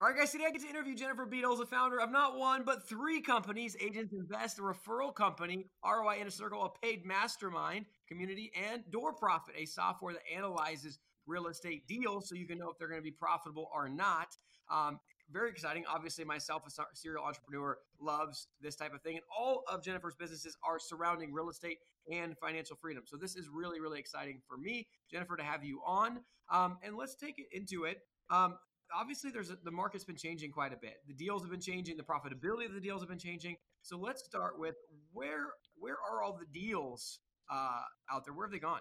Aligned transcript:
All 0.00 0.06
right, 0.06 0.16
guys, 0.16 0.30
today 0.30 0.44
I 0.46 0.52
get 0.52 0.62
to 0.62 0.68
interview 0.68 0.94
Jennifer 0.94 1.26
Beadles, 1.26 1.58
the 1.58 1.66
founder 1.66 1.98
of 2.00 2.12
not 2.12 2.38
one, 2.38 2.62
but 2.64 2.88
three 2.88 3.20
companies 3.20 3.76
Agents 3.80 4.12
Invest, 4.12 4.60
a 4.60 4.62
referral 4.62 5.12
company, 5.12 5.66
ROI 5.84 6.18
Inner 6.20 6.30
Circle, 6.30 6.62
a 6.62 6.86
paid 6.86 7.04
mastermind 7.04 7.84
community, 8.06 8.52
and 8.54 8.88
Door 8.92 9.14
Profit, 9.14 9.56
a 9.58 9.66
software 9.66 10.12
that 10.12 10.22
analyzes 10.32 11.00
real 11.26 11.48
estate 11.48 11.88
deals 11.88 12.28
so 12.28 12.36
you 12.36 12.46
can 12.46 12.58
know 12.58 12.70
if 12.70 12.78
they're 12.78 12.86
going 12.86 13.00
to 13.00 13.04
be 13.04 13.10
profitable 13.10 13.68
or 13.74 13.88
not. 13.88 14.28
Um, 14.70 15.00
very 15.32 15.50
exciting. 15.50 15.82
Obviously, 15.92 16.24
myself, 16.24 16.62
a 16.68 16.70
serial 16.94 17.24
entrepreneur, 17.24 17.78
loves 18.00 18.46
this 18.60 18.76
type 18.76 18.94
of 18.94 19.02
thing. 19.02 19.16
And 19.16 19.24
all 19.36 19.64
of 19.68 19.82
Jennifer's 19.82 20.14
businesses 20.14 20.56
are 20.64 20.78
surrounding 20.78 21.32
real 21.32 21.50
estate 21.50 21.78
and 22.08 22.38
financial 22.38 22.76
freedom. 22.80 23.02
So 23.04 23.16
this 23.16 23.34
is 23.34 23.48
really, 23.52 23.80
really 23.80 23.98
exciting 23.98 24.42
for 24.46 24.58
me, 24.58 24.86
Jennifer, 25.10 25.36
to 25.36 25.42
have 25.42 25.64
you 25.64 25.80
on. 25.84 26.20
Um, 26.52 26.78
and 26.84 26.96
let's 26.96 27.16
take 27.16 27.40
it 27.40 27.46
into 27.50 27.82
it. 27.82 27.98
Um, 28.30 28.58
obviously 28.94 29.30
there's 29.30 29.50
a, 29.50 29.58
the 29.64 29.70
market's 29.70 30.04
been 30.04 30.16
changing 30.16 30.50
quite 30.50 30.72
a 30.72 30.76
bit. 30.80 30.94
The 31.06 31.14
deals 31.14 31.42
have 31.42 31.50
been 31.50 31.60
changing, 31.60 31.96
the 31.96 32.02
profitability 32.02 32.66
of 32.66 32.74
the 32.74 32.80
deals 32.80 33.02
have 33.02 33.08
been 33.08 33.18
changing. 33.18 33.56
So 33.82 33.98
let's 33.98 34.24
start 34.24 34.58
with 34.58 34.74
where 35.12 35.46
where 35.78 35.96
are 36.10 36.22
all 36.22 36.38
the 36.38 36.46
deals 36.58 37.20
uh, 37.50 37.80
out 38.12 38.24
there? 38.24 38.34
Where 38.34 38.46
have 38.46 38.52
they 38.52 38.58
gone? 38.58 38.80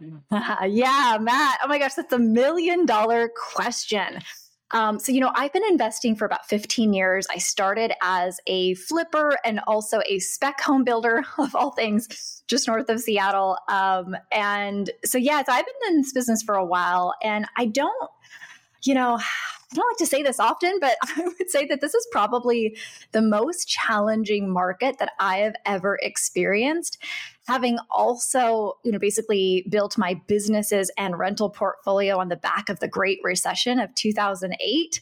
yeah, 0.70 1.18
Matt. 1.20 1.58
Oh 1.62 1.68
my 1.68 1.78
gosh, 1.78 1.94
that's 1.94 2.12
a 2.12 2.18
million 2.18 2.86
dollar 2.86 3.30
question. 3.36 4.20
Um, 4.70 4.98
so, 4.98 5.12
you 5.12 5.20
know, 5.20 5.32
I've 5.34 5.52
been 5.52 5.64
investing 5.64 6.14
for 6.14 6.26
about 6.26 6.46
15 6.46 6.92
years. 6.92 7.26
I 7.30 7.38
started 7.38 7.92
as 8.02 8.38
a 8.46 8.74
flipper 8.74 9.38
and 9.44 9.60
also 9.66 10.02
a 10.06 10.18
spec 10.18 10.60
home 10.60 10.84
builder, 10.84 11.24
of 11.38 11.54
all 11.54 11.72
things, 11.72 12.42
just 12.48 12.68
north 12.68 12.88
of 12.90 13.00
Seattle. 13.00 13.56
Um, 13.68 14.14
and 14.30 14.90
so, 15.04 15.16
yeah, 15.16 15.42
so 15.42 15.52
I've 15.52 15.64
been 15.64 15.92
in 15.92 16.02
this 16.02 16.12
business 16.12 16.42
for 16.42 16.54
a 16.54 16.64
while, 16.64 17.14
and 17.22 17.46
I 17.56 17.66
don't 17.66 18.10
you 18.82 18.94
know, 18.94 19.18
I 19.70 19.74
don't 19.74 19.90
like 19.90 19.98
to 19.98 20.06
say 20.06 20.22
this 20.22 20.40
often, 20.40 20.78
but 20.80 20.96
I 21.16 21.24
would 21.24 21.50
say 21.50 21.66
that 21.66 21.82
this 21.82 21.94
is 21.94 22.06
probably 22.10 22.76
the 23.12 23.20
most 23.20 23.68
challenging 23.68 24.48
market 24.50 24.98
that 24.98 25.12
I 25.20 25.38
have 25.38 25.54
ever 25.66 25.98
experienced. 26.00 26.96
Having 27.46 27.78
also, 27.90 28.78
you 28.84 28.92
know, 28.92 28.98
basically 28.98 29.66
built 29.68 29.98
my 29.98 30.20
businesses 30.26 30.90
and 30.96 31.18
rental 31.18 31.50
portfolio 31.50 32.18
on 32.18 32.28
the 32.28 32.36
back 32.36 32.70
of 32.70 32.80
the 32.80 32.88
Great 32.88 33.18
Recession 33.22 33.78
of 33.78 33.94
2008. 33.94 35.00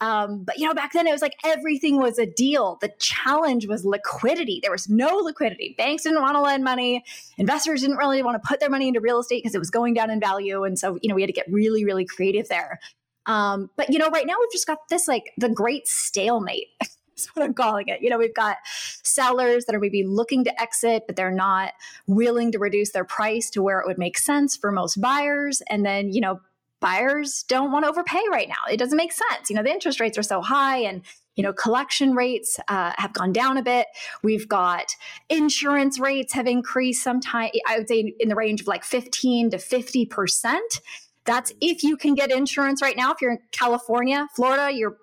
Um, 0.00 0.44
but 0.44 0.58
you 0.58 0.66
know, 0.66 0.74
back 0.74 0.92
then 0.92 1.06
it 1.06 1.12
was 1.12 1.22
like 1.22 1.36
everything 1.44 1.98
was 1.98 2.18
a 2.18 2.26
deal. 2.26 2.78
The 2.80 2.92
challenge 2.98 3.66
was 3.66 3.84
liquidity. 3.84 4.60
There 4.62 4.72
was 4.72 4.88
no 4.88 5.16
liquidity. 5.16 5.74
Banks 5.78 6.02
didn't 6.02 6.20
want 6.20 6.34
to 6.34 6.40
lend 6.40 6.62
money. 6.62 7.04
Investors 7.38 7.80
didn't 7.80 7.96
really 7.96 8.22
want 8.22 8.40
to 8.40 8.46
put 8.46 8.60
their 8.60 8.70
money 8.70 8.88
into 8.88 9.00
real 9.00 9.20
estate 9.20 9.42
because 9.42 9.54
it 9.54 9.60
was 9.60 9.70
going 9.70 9.94
down 9.94 10.10
in 10.10 10.20
value. 10.20 10.64
And 10.64 10.78
so, 10.78 10.98
you 11.00 11.08
know, 11.08 11.14
we 11.14 11.22
had 11.22 11.28
to 11.28 11.32
get 11.32 11.46
really, 11.50 11.84
really 11.84 12.04
creative 12.04 12.48
there. 12.48 12.80
Um, 13.26 13.70
but 13.76 13.90
you 13.90 13.98
know, 13.98 14.08
right 14.10 14.26
now 14.26 14.34
we've 14.38 14.52
just 14.52 14.66
got 14.66 14.88
this 14.88 15.08
like 15.08 15.32
the 15.38 15.48
great 15.48 15.86
stalemate. 15.88 16.68
That's 16.80 17.28
what 17.36 17.44
I'm 17.44 17.54
calling 17.54 17.88
it. 17.88 18.02
You 18.02 18.10
know, 18.10 18.18
we've 18.18 18.34
got 18.34 18.56
sellers 19.04 19.66
that 19.66 19.74
are 19.74 19.80
maybe 19.80 20.04
looking 20.04 20.42
to 20.44 20.60
exit, 20.60 21.04
but 21.06 21.14
they're 21.14 21.30
not 21.30 21.72
willing 22.08 22.50
to 22.52 22.58
reduce 22.58 22.90
their 22.90 23.04
price 23.04 23.50
to 23.50 23.62
where 23.62 23.78
it 23.78 23.86
would 23.86 23.98
make 23.98 24.18
sense 24.18 24.56
for 24.56 24.72
most 24.72 25.00
buyers. 25.00 25.62
And 25.70 25.86
then, 25.86 26.10
you 26.10 26.20
know, 26.20 26.40
buyers 26.80 27.44
don't 27.46 27.70
want 27.70 27.84
to 27.84 27.88
overpay 27.88 28.20
right 28.30 28.48
now. 28.48 28.70
It 28.70 28.78
doesn't 28.78 28.96
make 28.96 29.12
sense. 29.12 29.48
You 29.48 29.54
know, 29.54 29.62
the 29.62 29.70
interest 29.70 30.00
rates 30.00 30.18
are 30.18 30.24
so 30.24 30.42
high 30.42 30.78
and 30.78 31.02
you 31.36 31.42
know 31.42 31.52
collection 31.52 32.14
rates 32.14 32.60
uh, 32.68 32.92
have 32.96 33.12
gone 33.12 33.32
down 33.32 33.56
a 33.56 33.62
bit 33.62 33.86
we've 34.22 34.48
got 34.48 34.94
insurance 35.28 35.98
rates 35.98 36.32
have 36.32 36.46
increased 36.46 37.02
sometime 37.02 37.50
i 37.66 37.76
would 37.76 37.88
say 37.88 38.14
in 38.20 38.28
the 38.28 38.36
range 38.36 38.60
of 38.60 38.68
like 38.68 38.84
15 38.84 39.50
to 39.50 39.58
50 39.58 40.06
percent 40.06 40.80
that's 41.26 41.52
if 41.60 41.82
you 41.82 41.96
can 41.96 42.14
get 42.14 42.30
insurance 42.30 42.82
right 42.82 42.96
now. 42.96 43.12
If 43.12 43.20
you're 43.20 43.32
in 43.32 43.38
California, 43.52 44.26
Florida, 44.34 44.74
you're 44.74 44.98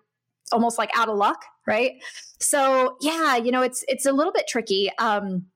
almost 0.51 0.77
like 0.77 0.91
out 0.95 1.09
of 1.09 1.17
luck, 1.17 1.43
right? 1.67 1.93
So 2.39 2.97
yeah, 3.01 3.37
you 3.37 3.51
know, 3.51 3.61
it's 3.61 3.83
it's 3.87 4.05
a 4.05 4.11
little 4.11 4.33
bit 4.33 4.47
tricky. 4.47 4.91
Um, 4.97 5.47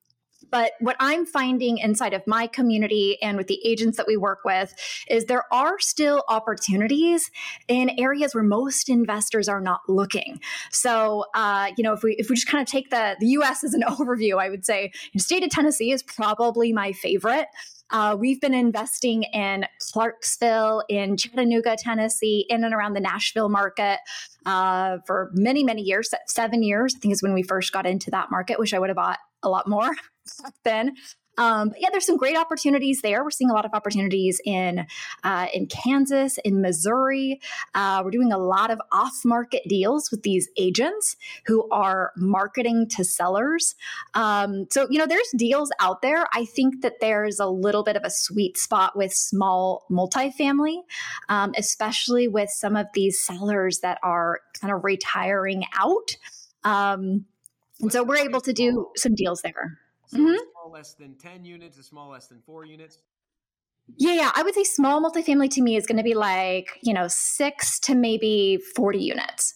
but 0.51 0.73
what 0.79 0.95
I'm 0.99 1.25
finding 1.25 1.79
inside 1.79 2.13
of 2.13 2.21
my 2.27 2.47
community 2.47 3.17
and 3.21 3.37
with 3.37 3.47
the 3.47 3.59
agents 3.65 3.97
that 3.97 4.07
we 4.07 4.15
work 4.15 4.39
with 4.45 4.73
is 5.09 5.25
there 5.25 5.43
are 5.51 5.79
still 5.79 6.23
opportunities 6.29 7.29
in 7.67 7.91
areas 7.99 8.33
where 8.33 8.43
most 8.43 8.87
investors 8.87 9.49
are 9.49 9.61
not 9.61 9.81
looking. 9.87 10.39
So, 10.71 11.25
uh, 11.33 11.71
you 11.77 11.83
know, 11.83 11.93
if 11.93 12.03
we 12.03 12.13
if 12.13 12.29
we 12.29 12.35
just 12.35 12.47
kind 12.47 12.61
of 12.61 12.67
take 12.67 12.89
the 12.89 13.15
the 13.19 13.27
U.S. 13.27 13.63
as 13.63 13.73
an 13.73 13.81
overview, 13.87 14.41
I 14.41 14.49
would 14.49 14.65
say 14.65 14.91
the 15.13 15.19
state 15.19 15.43
of 15.43 15.49
Tennessee 15.49 15.91
is 15.91 16.03
probably 16.03 16.71
my 16.71 16.93
favorite. 16.93 17.47
Uh, 17.91 18.15
we've 18.19 18.41
been 18.41 18.53
investing 18.53 19.23
in 19.23 19.65
Clarksville, 19.79 20.83
in 20.89 21.17
Chattanooga, 21.17 21.75
Tennessee, 21.77 22.45
in 22.49 22.63
and 22.63 22.73
around 22.73 22.93
the 22.93 22.99
Nashville 22.99 23.49
market 23.49 23.99
uh, 24.45 24.97
for 25.05 25.31
many, 25.33 25.63
many 25.63 25.81
years. 25.81 26.13
Seven 26.27 26.63
years, 26.63 26.95
I 26.95 26.99
think, 26.99 27.13
is 27.13 27.21
when 27.21 27.33
we 27.33 27.43
first 27.43 27.71
got 27.71 27.85
into 27.85 28.09
that 28.11 28.31
market. 28.31 28.59
Wish 28.59 28.73
I 28.73 28.79
would 28.79 28.89
have 28.89 28.95
bought 28.95 29.19
a 29.43 29.49
lot 29.49 29.67
more 29.67 29.89
back 30.43 30.53
then. 30.63 30.95
Um, 31.37 31.69
but 31.69 31.81
yeah, 31.81 31.89
there's 31.91 32.05
some 32.05 32.17
great 32.17 32.37
opportunities 32.37 33.01
there. 33.01 33.23
We're 33.23 33.31
seeing 33.31 33.49
a 33.49 33.53
lot 33.53 33.65
of 33.65 33.73
opportunities 33.73 34.41
in 34.45 34.85
uh, 35.23 35.47
in 35.53 35.67
Kansas, 35.67 36.37
in 36.43 36.61
Missouri. 36.61 37.39
Uh, 37.73 38.01
we're 38.03 38.11
doing 38.11 38.31
a 38.31 38.37
lot 38.37 38.71
of 38.71 38.79
off-market 38.91 39.63
deals 39.67 40.11
with 40.11 40.23
these 40.23 40.49
agents 40.57 41.15
who 41.45 41.67
are 41.71 42.11
marketing 42.15 42.87
to 42.91 43.03
sellers. 43.03 43.75
Um, 44.13 44.67
so 44.71 44.87
you 44.89 44.97
know, 44.97 45.07
there's 45.07 45.29
deals 45.35 45.71
out 45.79 46.01
there. 46.01 46.27
I 46.33 46.45
think 46.45 46.81
that 46.81 46.99
there's 47.01 47.39
a 47.39 47.47
little 47.47 47.83
bit 47.83 47.95
of 47.95 48.03
a 48.03 48.09
sweet 48.09 48.57
spot 48.57 48.95
with 48.95 49.13
small 49.13 49.85
multifamily, 49.91 50.77
um, 51.29 51.53
especially 51.57 52.27
with 52.27 52.49
some 52.49 52.75
of 52.75 52.87
these 52.93 53.21
sellers 53.21 53.79
that 53.79 53.99
are 54.03 54.39
kind 54.59 54.73
of 54.73 54.83
retiring 54.83 55.63
out. 55.77 56.17
Um, 56.63 57.25
and 57.81 57.91
so 57.91 58.03
we're 58.03 58.17
able 58.17 58.41
to 58.41 58.53
do 58.53 58.89
some 58.95 59.15
deals 59.15 59.41
there. 59.41 59.77
So 60.07 60.17
mm-hmm. 60.17 60.35
small 60.51 60.71
less 60.71 60.93
than 60.93 61.15
10 61.15 61.45
units, 61.45 61.77
a 61.77 61.83
small 61.83 62.09
less 62.09 62.27
than 62.27 62.41
four 62.45 62.65
units? 62.65 62.99
Yeah, 63.97 64.13
yeah. 64.13 64.31
I 64.33 64.43
would 64.43 64.55
say 64.55 64.63
small 64.63 65.01
multifamily 65.01 65.49
to 65.51 65.61
me 65.61 65.75
is 65.75 65.85
going 65.85 65.97
to 65.97 66.03
be 66.03 66.15
like, 66.15 66.79
you 66.81 66.93
know, 66.93 67.07
six 67.07 67.79
to 67.81 67.95
maybe 67.95 68.59
40 68.75 68.99
units. 68.99 69.55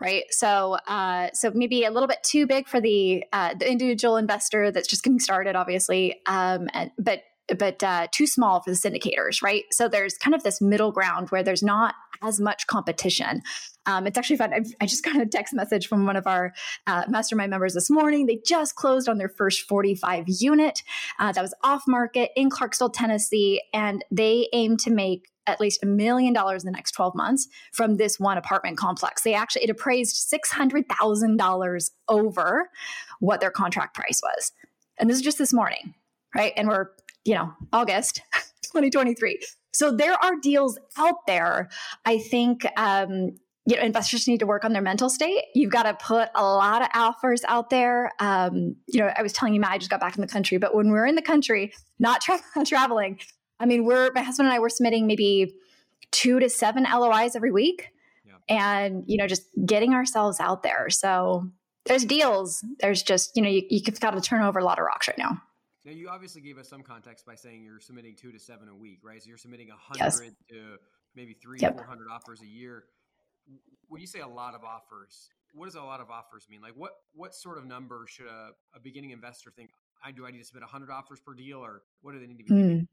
Right. 0.00 0.24
So, 0.30 0.78
uh, 0.86 1.30
so 1.32 1.50
maybe 1.54 1.84
a 1.84 1.90
little 1.90 2.06
bit 2.06 2.22
too 2.22 2.46
big 2.46 2.68
for 2.68 2.80
the, 2.80 3.24
uh, 3.32 3.54
the 3.58 3.68
individual 3.68 4.16
investor 4.16 4.70
that's 4.70 4.86
just 4.86 5.02
getting 5.02 5.18
started, 5.18 5.56
obviously. 5.56 6.20
Um, 6.26 6.68
and, 6.72 6.92
but 6.98 7.22
but 7.58 7.82
uh, 7.82 8.08
too 8.12 8.26
small 8.26 8.60
for 8.60 8.70
the 8.70 8.76
syndicators, 8.76 9.42
right? 9.42 9.64
So 9.72 9.88
there's 9.88 10.16
kind 10.18 10.34
of 10.34 10.42
this 10.42 10.60
middle 10.60 10.92
ground 10.92 11.30
where 11.30 11.42
there's 11.42 11.62
not 11.62 11.94
as 12.22 12.40
much 12.40 12.66
competition. 12.66 13.42
Um, 13.86 14.06
it's 14.06 14.18
actually 14.18 14.36
fun. 14.36 14.52
I, 14.52 14.60
I, 14.80 14.86
just 14.86 15.04
got 15.04 15.20
a 15.20 15.26
text 15.26 15.54
message 15.54 15.86
from 15.86 16.04
one 16.04 16.16
of 16.16 16.26
our 16.26 16.52
uh, 16.86 17.04
mastermind 17.08 17.50
members 17.50 17.74
this 17.74 17.88
morning. 17.88 18.26
They 18.26 18.40
just 18.44 18.74
closed 18.74 19.08
on 19.08 19.18
their 19.18 19.28
first 19.28 19.62
45 19.62 20.24
unit 20.26 20.82
uh, 21.18 21.32
that 21.32 21.40
was 21.40 21.54
off 21.62 21.84
market 21.86 22.30
in 22.36 22.50
Clarksville, 22.50 22.90
Tennessee, 22.90 23.62
and 23.72 24.04
they 24.10 24.48
aim 24.52 24.76
to 24.78 24.90
make 24.90 25.28
at 25.46 25.60
least 25.60 25.82
a 25.82 25.86
million 25.86 26.34
dollars 26.34 26.62
in 26.62 26.66
the 26.66 26.76
next 26.76 26.92
12 26.92 27.14
months 27.14 27.48
from 27.72 27.96
this 27.96 28.20
one 28.20 28.36
apartment 28.36 28.76
complex. 28.76 29.22
They 29.22 29.32
actually, 29.32 29.64
it 29.64 29.70
appraised 29.70 30.30
$600,000 30.30 31.90
over 32.08 32.70
what 33.20 33.40
their 33.40 33.50
contract 33.50 33.94
price 33.94 34.20
was. 34.22 34.52
And 34.98 35.08
this 35.08 35.16
is 35.16 35.22
just 35.22 35.38
this 35.38 35.54
morning, 35.54 35.94
right? 36.34 36.52
And 36.56 36.68
we're 36.68 36.90
you 37.24 37.34
know, 37.34 37.52
August 37.72 38.22
2023. 38.64 39.38
So 39.72 39.94
there 39.94 40.14
are 40.14 40.36
deals 40.42 40.78
out 40.96 41.26
there. 41.26 41.68
I 42.04 42.18
think 42.18 42.66
um, 42.76 43.32
you 43.68 43.76
know, 43.76 43.82
investors 43.82 44.26
need 44.26 44.40
to 44.40 44.46
work 44.46 44.64
on 44.64 44.72
their 44.72 44.80
mental 44.80 45.10
state. 45.10 45.44
You've 45.54 45.70
got 45.70 45.82
to 45.82 45.92
put 45.92 46.30
a 46.34 46.42
lot 46.42 46.80
of 46.80 46.88
offers 46.94 47.44
out 47.46 47.68
there. 47.68 48.12
Um, 48.18 48.76
you 48.86 48.98
know, 48.98 49.12
I 49.14 49.20
was 49.22 49.34
telling 49.34 49.52
you, 49.52 49.60
Matt, 49.60 49.72
I 49.72 49.78
just 49.78 49.90
got 49.90 50.00
back 50.00 50.16
in 50.16 50.22
the 50.22 50.26
country, 50.26 50.56
but 50.56 50.74
when 50.74 50.90
we're 50.90 51.04
in 51.04 51.16
the 51.16 51.22
country, 51.22 51.74
not 51.98 52.22
tra- 52.22 52.40
traveling, 52.66 53.20
I 53.60 53.66
mean, 53.66 53.84
we're 53.84 54.10
my 54.14 54.22
husband 54.22 54.48
and 54.48 54.54
I 54.54 54.58
were 54.58 54.70
submitting 54.70 55.06
maybe 55.06 55.54
two 56.12 56.40
to 56.40 56.48
seven 56.48 56.86
LOIs 56.90 57.36
every 57.36 57.52
week, 57.52 57.90
yeah. 58.24 58.36
and 58.48 59.04
you 59.06 59.18
know, 59.18 59.26
just 59.26 59.42
getting 59.66 59.92
ourselves 59.92 60.40
out 60.40 60.62
there. 60.62 60.88
So 60.88 61.50
there's 61.84 62.06
deals. 62.06 62.64
There's 62.80 63.02
just 63.02 63.36
you 63.36 63.42
know, 63.42 63.50
you, 63.50 63.64
you've 63.68 64.00
got 64.00 64.12
to 64.12 64.20
turn 64.22 64.40
over 64.40 64.58
a 64.58 64.64
lot 64.64 64.78
of 64.78 64.86
rocks 64.86 65.08
right 65.08 65.18
now. 65.18 65.42
Now, 65.88 65.94
you 65.94 66.10
obviously 66.10 66.42
gave 66.42 66.58
us 66.58 66.68
some 66.68 66.82
context 66.82 67.24
by 67.24 67.34
saying 67.34 67.64
you're 67.64 67.80
submitting 67.80 68.14
two 68.14 68.30
to 68.30 68.38
seven 68.38 68.68
a 68.68 68.74
week, 68.74 68.98
right? 69.02 69.22
So 69.22 69.28
you're 69.30 69.38
submitting 69.38 69.70
a 69.70 69.76
hundred 69.76 70.22
yes. 70.22 70.34
to 70.50 70.76
maybe 71.16 71.32
three, 71.32 71.60
yep. 71.62 71.76
four 71.76 71.86
hundred 71.86 72.08
offers 72.12 72.42
a 72.42 72.46
year. 72.46 72.84
When 73.88 73.98
you 73.98 74.06
say 74.06 74.20
a 74.20 74.28
lot 74.28 74.54
of 74.54 74.64
offers, 74.64 75.30
what 75.54 75.64
does 75.64 75.76
a 75.76 75.80
lot 75.80 76.00
of 76.00 76.10
offers 76.10 76.46
mean? 76.50 76.60
Like, 76.60 76.74
what 76.76 76.90
what 77.14 77.34
sort 77.34 77.56
of 77.56 77.64
number 77.64 78.04
should 78.06 78.26
a, 78.26 78.50
a 78.74 78.80
beginning 78.80 79.12
investor 79.12 79.50
think? 79.50 79.70
I 80.04 80.12
do 80.12 80.26
I 80.26 80.30
need 80.30 80.40
to 80.40 80.44
submit 80.44 80.64
hundred 80.64 80.90
offers 80.90 81.20
per 81.20 81.32
deal, 81.32 81.64
or 81.64 81.80
what 82.02 82.12
do 82.12 82.20
they 82.20 82.26
need 82.26 82.36
to 82.36 82.44
be? 82.44 82.52
Mm. 82.52 82.86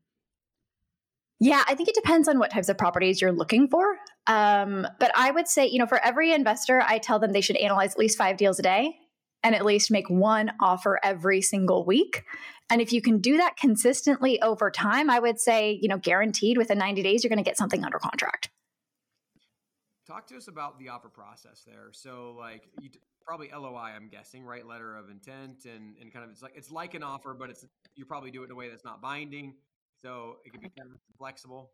Yeah, 1.42 1.64
I 1.68 1.76
think 1.76 1.90
it 1.90 1.96
depends 1.96 2.30
on 2.30 2.40
what 2.40 2.50
types 2.50 2.70
of 2.70 2.78
properties 2.78 3.20
you're 3.20 3.34
looking 3.34 3.68
for. 3.68 3.98
Um, 4.26 4.88
but 5.02 5.12
I 5.16 5.32
would 5.32 5.50
say, 5.50 5.68
you 5.68 5.80
know, 5.80 5.86
for 5.86 6.02
every 6.02 6.32
investor, 6.32 6.82
I 6.88 7.00
tell 7.00 7.20
them 7.20 7.34
they 7.34 7.42
should 7.42 7.58
analyze 7.58 7.92
at 7.92 8.00
least 8.00 8.18
five 8.18 8.38
deals 8.38 8.58
a 8.58 8.64
day 8.64 8.96
and 9.46 9.54
at 9.54 9.64
least 9.64 9.92
make 9.92 10.10
one 10.10 10.52
offer 10.60 11.00
every 11.04 11.40
single 11.40 11.86
week. 11.86 12.24
And 12.72 12.82
if 12.82 12.92
you 12.92 13.00
can 13.00 13.20
do 13.20 13.38
that 13.38 13.58
consistently 13.58 14.42
over 14.42 14.72
time, 14.72 15.08
I 15.08 15.20
would 15.20 15.40
say, 15.40 15.78
you 15.80 15.88
know, 15.88 16.00
guaranteed 16.00 16.58
within 16.58 16.80
90 16.80 17.04
days, 17.04 17.24
you're 17.24 17.30
going 17.30 17.38
to 17.38 17.48
get 17.48 17.56
something 17.56 17.86
under 17.86 18.00
contract. 18.00 18.50
talk 20.08 20.26
to 20.28 20.36
us 20.36 20.48
about 20.48 20.80
the 20.80 20.90
offer 20.90 21.10
process 21.10 21.62
there. 21.66 21.90
So, 21.92 22.36
like, 22.38 22.64
you 22.82 22.90
probably 23.24 23.52
LOI, 23.56 23.92
I'm 23.96 24.10
guessing, 24.10 24.44
right? 24.44 24.66
Letter 24.66 24.98
of 24.98 25.12
intent, 25.12 25.66
and 25.66 25.96
and 26.02 26.12
kind 26.12 26.26
of 26.26 26.32
it's 26.32 26.42
like 26.42 26.54
it's 26.56 26.72
like 26.72 26.96
an 26.96 27.04
offer, 27.04 27.36
but 27.36 27.52
it's 27.52 27.66
you 27.96 28.06
probably 28.06 28.32
do 28.32 28.42
it 28.42 28.46
in 28.46 28.52
a 28.52 28.56
way 28.56 28.70
that's 28.70 28.84
not 28.84 29.00
binding, 29.00 29.54
so 30.02 30.38
it 30.44 30.54
can 30.54 30.62
be 30.62 30.72
kind 30.76 30.90
of 30.92 30.98
flexible. 31.20 31.72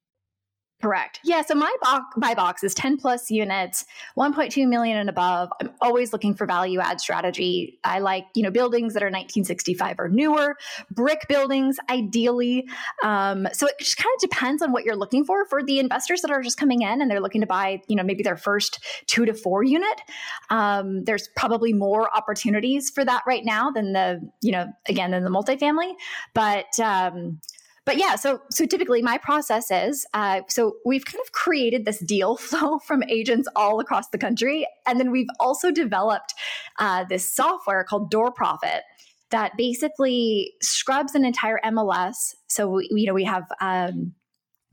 Correct. 0.81 1.19
Yeah. 1.23 1.43
So 1.43 1.53
my 1.53 1.73
box, 1.81 2.05
my 2.17 2.33
box 2.33 2.63
is 2.63 2.73
10 2.73 2.97
plus 2.97 3.29
units, 3.29 3.85
1.2 4.17 4.67
million 4.67 4.97
and 4.97 5.09
above. 5.09 5.49
I'm 5.61 5.69
always 5.79 6.11
looking 6.11 6.33
for 6.33 6.47
value 6.47 6.79
add 6.79 6.99
strategy. 6.99 7.79
I 7.83 7.99
like, 7.99 8.25
you 8.33 8.41
know, 8.41 8.49
buildings 8.49 8.93
that 8.93 9.03
are 9.03 9.07
1965 9.07 9.99
or 9.99 10.09
newer, 10.09 10.55
brick 10.89 11.27
buildings, 11.29 11.77
ideally. 11.89 12.67
Um, 13.03 13.47
so 13.53 13.67
it 13.67 13.75
just 13.79 13.97
kind 13.97 14.09
of 14.15 14.29
depends 14.29 14.63
on 14.63 14.71
what 14.71 14.83
you're 14.83 14.95
looking 14.95 15.23
for. 15.23 15.45
For 15.45 15.63
the 15.63 15.77
investors 15.77 16.21
that 16.21 16.31
are 16.31 16.41
just 16.41 16.57
coming 16.57 16.81
in 16.81 17.01
and 17.01 17.11
they're 17.11 17.21
looking 17.21 17.41
to 17.41 17.47
buy, 17.47 17.81
you 17.87 17.95
know, 17.95 18.03
maybe 18.03 18.23
their 18.23 18.37
first 18.37 18.83
two 19.05 19.25
to 19.25 19.35
four 19.35 19.63
unit, 19.63 20.01
um, 20.49 21.03
there's 21.03 21.29
probably 21.35 21.73
more 21.73 22.09
opportunities 22.15 22.89
for 22.89 23.05
that 23.05 23.21
right 23.27 23.45
now 23.45 23.69
than 23.69 23.93
the, 23.93 24.19
you 24.41 24.51
know, 24.51 24.65
again, 24.87 25.11
than 25.11 25.23
the 25.23 25.29
multifamily. 25.29 25.93
But, 26.33 26.79
um, 26.79 27.39
but 27.85 27.97
yeah, 27.97 28.15
so 28.15 28.41
so 28.51 28.65
typically 28.65 29.01
my 29.01 29.17
process 29.17 29.71
is 29.71 30.05
uh, 30.13 30.41
so 30.47 30.75
we've 30.85 31.05
kind 31.05 31.21
of 31.25 31.31
created 31.31 31.85
this 31.85 31.99
deal 31.99 32.37
flow 32.37 32.79
from 32.79 33.03
agents 33.03 33.47
all 33.55 33.79
across 33.79 34.09
the 34.09 34.17
country, 34.17 34.67
and 34.85 34.99
then 34.99 35.11
we've 35.11 35.29
also 35.39 35.71
developed 35.71 36.33
uh, 36.79 37.05
this 37.09 37.29
software 37.29 37.83
called 37.83 38.11
Door 38.11 38.33
Profit 38.33 38.83
that 39.31 39.55
basically 39.57 40.53
scrubs 40.61 41.15
an 41.15 41.23
entire 41.25 41.59
MLS. 41.65 42.35
So 42.47 42.69
we, 42.69 42.89
you 42.91 43.07
know 43.07 43.13
we 43.13 43.23
have 43.23 43.45
um, 43.59 44.13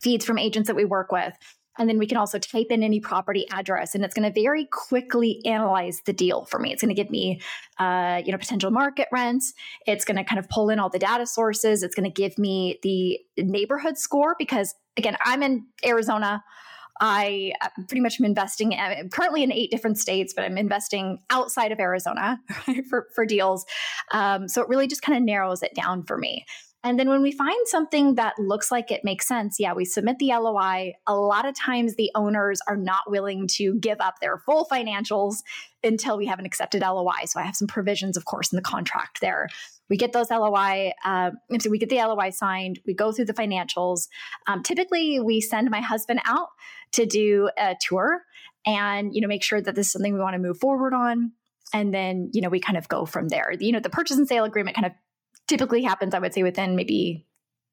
feeds 0.01 0.25
from 0.25 0.39
agents 0.39 0.67
that 0.67 0.77
we 0.77 0.85
work 0.85 1.11
with 1.11 1.35
and 1.79 1.89
then 1.89 1.99
we 1.99 2.07
can 2.07 2.17
also 2.17 2.39
type 2.39 2.67
in 2.71 2.83
any 2.83 3.01
property 3.01 3.47
address 3.53 3.95
and 3.95 4.05
it's 4.05 4.15
going 4.15 4.31
to 4.31 4.41
very 4.41 4.67
quickly 4.67 5.45
analyze 5.47 6.01
the 6.05 6.13
deal 6.13 6.45
for 6.45 6.59
me. 6.59 6.73
It's 6.73 6.83
going 6.83 6.95
to 6.95 7.01
give 7.01 7.11
me, 7.11 7.41
uh, 7.79 8.23
you 8.25 8.33
know, 8.33 8.39
potential 8.39 8.71
market 8.71 9.09
rents. 9.13 9.55
It's 9.87 10.05
going 10.05 10.17
to 10.17 10.25
kind 10.25 10.39
of 10.39 10.49
pull 10.49 10.71
in 10.71 10.79
all 10.79 10.91
the 10.91 10.99
data 10.99 11.27
sources. 11.27 11.83
It's 11.83 11.95
going 11.95 12.11
to 12.11 12.15
give 12.23 12.39
me 12.39 12.79
the 12.83 13.19
neighborhood 13.37 13.99
score 13.99 14.35
because, 14.39 14.75
again, 14.97 15.17
I'm 15.25 15.43
in 15.43 15.67
Arizona. 15.87 16.43
I 17.01 17.53
uh, 17.61 17.69
pretty 17.87 18.01
much 18.01 18.21
am 18.21 18.27
investing 18.27 18.75
I'm 18.75 19.09
currently 19.09 19.43
in 19.43 19.53
eight 19.53 19.71
different 19.71 19.99
states, 19.99 20.33
but 20.35 20.45
I'm 20.45 20.59
investing 20.59 21.19
outside 21.31 21.73
of 21.73 21.81
Arizona 21.81 22.41
for, 22.89 23.07
for 23.15 23.25
deals. 23.25 23.65
Um, 24.13 24.49
so 24.49 24.63
it 24.63 24.69
really 24.69 24.87
just 24.87 25.03
kind 25.03 25.17
of 25.17 25.25
narrows 25.25 25.63
it 25.63 25.75
down 25.75 26.05
for 26.05 26.17
me. 26.17 26.45
And 26.85 26.99
then 26.99 27.09
when 27.09 27.23
we 27.23 27.33
find 27.33 27.67
something 27.67 28.15
that 28.15 28.39
looks 28.39 28.71
like 28.71 28.93
it 28.93 29.03
makes 29.03 29.27
sense, 29.27 29.57
yeah, 29.59 29.73
we 29.75 29.85
submit 29.85 30.19
the 30.19 30.29
LOI. 30.29 30.93
A 31.09 31.15
lot 31.15 31.47
of 31.47 31.57
times 31.57 31.97
the 31.97 32.11
owners 32.15 32.61
are 32.69 32.77
not 32.77 33.11
willing 33.11 33.49
to 33.55 33.75
give 33.81 34.01
up 34.01 34.15
their 34.21 34.39
full 34.39 34.67
financials 34.71 35.39
until 35.83 36.17
we 36.17 36.27
have 36.27 36.39
an 36.39 36.47
accepted 36.47 36.83
LOI. 36.83 37.25
So 37.27 37.41
I 37.41 37.43
have 37.43 37.57
some 37.57 37.67
provisions, 37.67 38.17
of 38.17 38.27
course, 38.27 38.53
in 38.53 38.57
the 38.57 38.63
contract 38.63 39.21
there. 39.21 39.49
We 39.91 39.97
get 39.97 40.13
those 40.13 40.31
LOI, 40.31 40.93
uh, 41.05 41.31
um, 41.51 41.61
so 41.61 41.71
we 41.71 41.79
get 41.79 41.89
the 41.89 41.97
LOI 41.97 42.31
signed. 42.31 42.79
We 42.87 42.95
go 42.95 43.11
through 43.11 43.25
the 43.25 43.35
financials. 43.35 44.07
Um, 44.47 44.63
typically, 44.63 45.19
we 45.19 45.41
send 45.41 45.71
my 45.71 45.81
husband 45.81 46.21
out 46.27 46.49
to 46.93 47.07
do 47.07 47.51
a 47.59 47.77
tour 47.81 48.23
and 48.67 49.15
you 49.15 49.21
know 49.21 49.29
make 49.29 49.43
sure 49.43 49.61
that 49.61 49.75
this 49.75 49.87
is 49.87 49.93
something 49.93 50.15
we 50.15 50.21
want 50.21 50.35
to 50.35 50.39
move 50.39 50.59
forward 50.59 50.95
on 50.95 51.33
and 51.73 51.93
then 51.93 52.31
you 52.33 52.41
know 52.41 52.49
we 52.49 52.61
kind 52.61 52.79
of 52.79 52.89
go 52.89 53.05
from 53.05 53.29
there 53.29 53.53
you 53.61 53.73
know 53.73 53.81
the 53.81 53.91
purchase 53.91 54.17
and 54.17 54.29
sale 54.29 54.45
agreement 54.45 54.77
kind 54.77 54.87
of 54.87 54.93
typically 55.49 55.83
happens, 55.83 56.15
I 56.15 56.21
would 56.21 56.35
say, 56.35 56.45
within 56.45 56.77
maybe 56.77 57.27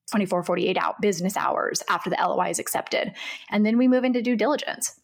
24, 0.09 0.43
48 0.43 0.77
out 0.77 1.01
business 1.01 1.37
hours 1.37 1.83
after 1.89 2.09
the 2.09 2.17
LOI 2.19 2.49
is 2.49 2.59
accepted. 2.59 3.13
And 3.51 3.65
then 3.65 3.77
we 3.77 3.87
move 3.87 4.03
into 4.03 4.21
due 4.21 4.35
diligence. 4.35 4.99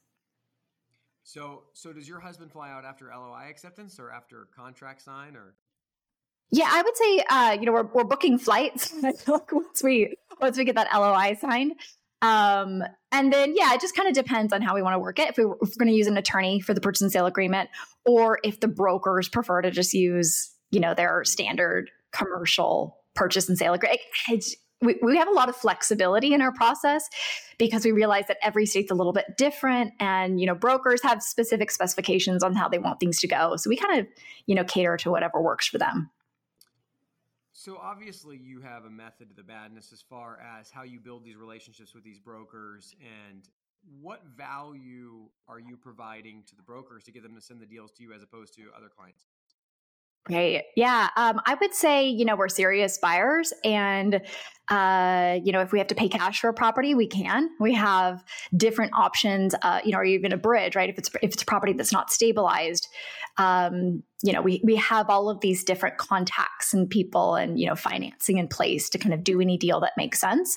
So, 1.24 1.64
so 1.74 1.94
does 1.94 2.10
your 2.10 2.20
husband 2.20 2.52
fly 2.52 2.72
out 2.72 2.84
after 2.84 3.12
LOI 3.14 3.48
acceptance 3.50 4.00
or 4.00 4.12
after 4.12 4.48
contract 4.56 5.02
sign 5.02 5.36
or? 5.36 5.54
Yeah, 6.50 6.68
I 6.70 6.82
would 6.82 6.98
say, 6.98 7.24
uh, 7.30 7.58
you 7.60 7.66
know, 7.66 7.72
we're, 7.72 7.88
we're 7.94 8.04
booking 8.04 8.38
flights 8.38 8.94
once 9.28 9.84
we, 9.84 10.16
once 10.42 10.58
we 10.58 10.66
get 10.66 10.76
that 10.76 10.90
LOI 10.94 11.38
signed. 11.40 11.74
Um, 12.22 12.84
and 13.12 13.34
then, 13.34 13.56
yeah, 13.56 13.74
it 13.74 13.82
just 13.82 13.96
kind 13.96 14.08
of 14.08 14.14
depends 14.14 14.54
on 14.54 14.62
how 14.62 14.76
we 14.76 14.82
want 14.82 14.96
to 14.96 15.00
work 15.00 15.20
it. 15.20 15.30
If, 15.30 15.38
we, 15.38 15.46
we're 15.46 15.56
going 15.78 15.88
to 15.88 15.94
use 15.94 16.08
an 16.08 16.18
attorney 16.18 16.60
for 16.60 16.74
the 16.74 16.82
purchase 16.82 17.02
and 17.02 17.12
sale 17.12 17.26
agreement, 17.26 17.70
or 18.06 18.40
if 18.44 18.60
the 18.60 18.68
brokers 18.68 19.28
prefer 19.28 19.62
to 19.62 19.72
just 19.72 19.94
use, 19.94 20.52
you 20.70 20.80
know, 20.80 20.94
their 20.94 21.24
standard 21.24 21.90
commercial 22.12 22.98
purchase 23.16 23.50
and 23.50 23.58
sale 23.58 23.74
agreement. 23.74 24.02
We, 24.82 24.98
we 25.04 25.18
have 25.18 25.28
a 25.28 25.32
lot 25.32 25.48
of 25.48 25.56
flexibility 25.56 26.34
in 26.34 26.42
our 26.42 26.52
process 26.52 27.08
because 27.60 27.86
we 27.86 27.92
realize 27.92 28.26
that 28.28 28.38
every 28.42 28.66
state's 28.66 28.90
a 28.90 28.96
little 28.96 29.14
bit 29.14 29.38
different 29.38 29.94
and 30.00 30.40
you 30.40 30.48
know 30.48 30.56
brokers 30.56 31.04
have 31.04 31.22
specific 31.22 31.70
specifications 31.70 32.42
on 32.42 32.56
how 32.56 32.68
they 32.68 32.80
want 32.80 33.00
things 33.00 33.20
to 33.20 33.28
go 33.28 33.56
so 33.58 33.70
we 33.70 33.76
kind 33.76 34.00
of 34.00 34.08
you 34.48 34.56
know 34.56 34.64
cater 34.64 34.98
to 34.98 35.12
whatever 35.12 35.40
works 35.40 35.68
for 35.68 35.78
them 35.78 36.10
so 37.64 37.78
obviously 37.80 38.38
you 38.38 38.60
have 38.60 38.86
a 38.86 38.90
method 38.90 39.30
to 39.30 39.36
the 39.36 39.44
madness 39.44 39.92
as 39.94 40.02
far 40.02 40.40
as 40.60 40.72
how 40.72 40.82
you 40.82 41.00
build 41.00 41.24
these 41.24 41.36
relationships 41.36 41.94
with 41.94 42.04
these 42.04 42.18
brokers 42.18 42.96
and 43.30 43.50
what 44.02 44.24
value 44.36 45.30
are 45.48 45.60
you 45.60 45.78
providing 45.78 46.42
to 46.48 46.56
the 46.56 46.64
brokers 46.64 47.04
to 47.04 47.12
get 47.12 47.22
them 47.22 47.36
to 47.36 47.42
send 47.42 47.60
the 47.62 47.66
deals 47.68 47.92
to 47.92 48.02
you 48.02 48.14
as 48.14 48.24
opposed 48.24 48.56
to 48.56 48.64
other 48.76 48.90
clients 48.90 49.26
Right. 50.30 50.64
Yeah. 50.76 51.10
Um, 51.18 51.42
I 51.46 51.56
would 51.60 51.74
say, 51.74 52.08
you 52.08 52.26
know, 52.26 52.36
we're 52.36 52.48
serious 52.48 53.00
buyers. 53.00 53.52
And, 53.64 54.22
uh, 54.70 55.40
you 55.44 55.52
know, 55.52 55.62
if 55.62 55.72
we 55.72 55.80
have 55.80 55.88
to 55.88 55.96
pay 55.96 56.08
cash 56.08 56.40
for 56.40 56.50
a 56.50 56.54
property, 56.54 56.94
we 56.94 57.08
can. 57.08 57.50
We 57.60 57.74
have 57.74 58.24
different 58.56 58.94
options, 58.94 59.56
uh, 59.64 59.82
you 59.84 59.92
know, 59.92 59.98
or 59.98 60.04
even 60.06 60.32
a 60.32 60.38
bridge, 60.38 60.76
right? 60.76 60.90
If 60.90 61.00
it's 61.00 61.10
if 61.24 61.34
it's 61.34 61.42
a 61.42 61.46
property 61.46 61.74
that's 61.74 61.92
not 61.92 62.12
stabilized, 62.12 62.88
um, 63.38 64.04
you 64.24 64.32
know, 64.32 64.44
we 64.44 64.62
we 64.64 64.76
have 64.76 65.10
all 65.10 65.28
of 65.28 65.42
these 65.42 65.64
different 65.64 65.98
contacts 65.98 66.72
and 66.72 66.88
people 66.88 67.34
and, 67.36 67.60
you 67.60 67.66
know, 67.68 67.76
financing 67.76 68.38
in 68.38 68.48
place 68.48 68.92
to 68.92 69.00
kind 69.00 69.16
of 69.16 69.24
do 69.24 69.42
any 69.42 69.58
deal 69.58 69.80
that 69.80 69.94
makes 69.98 70.22
sense. 70.22 70.56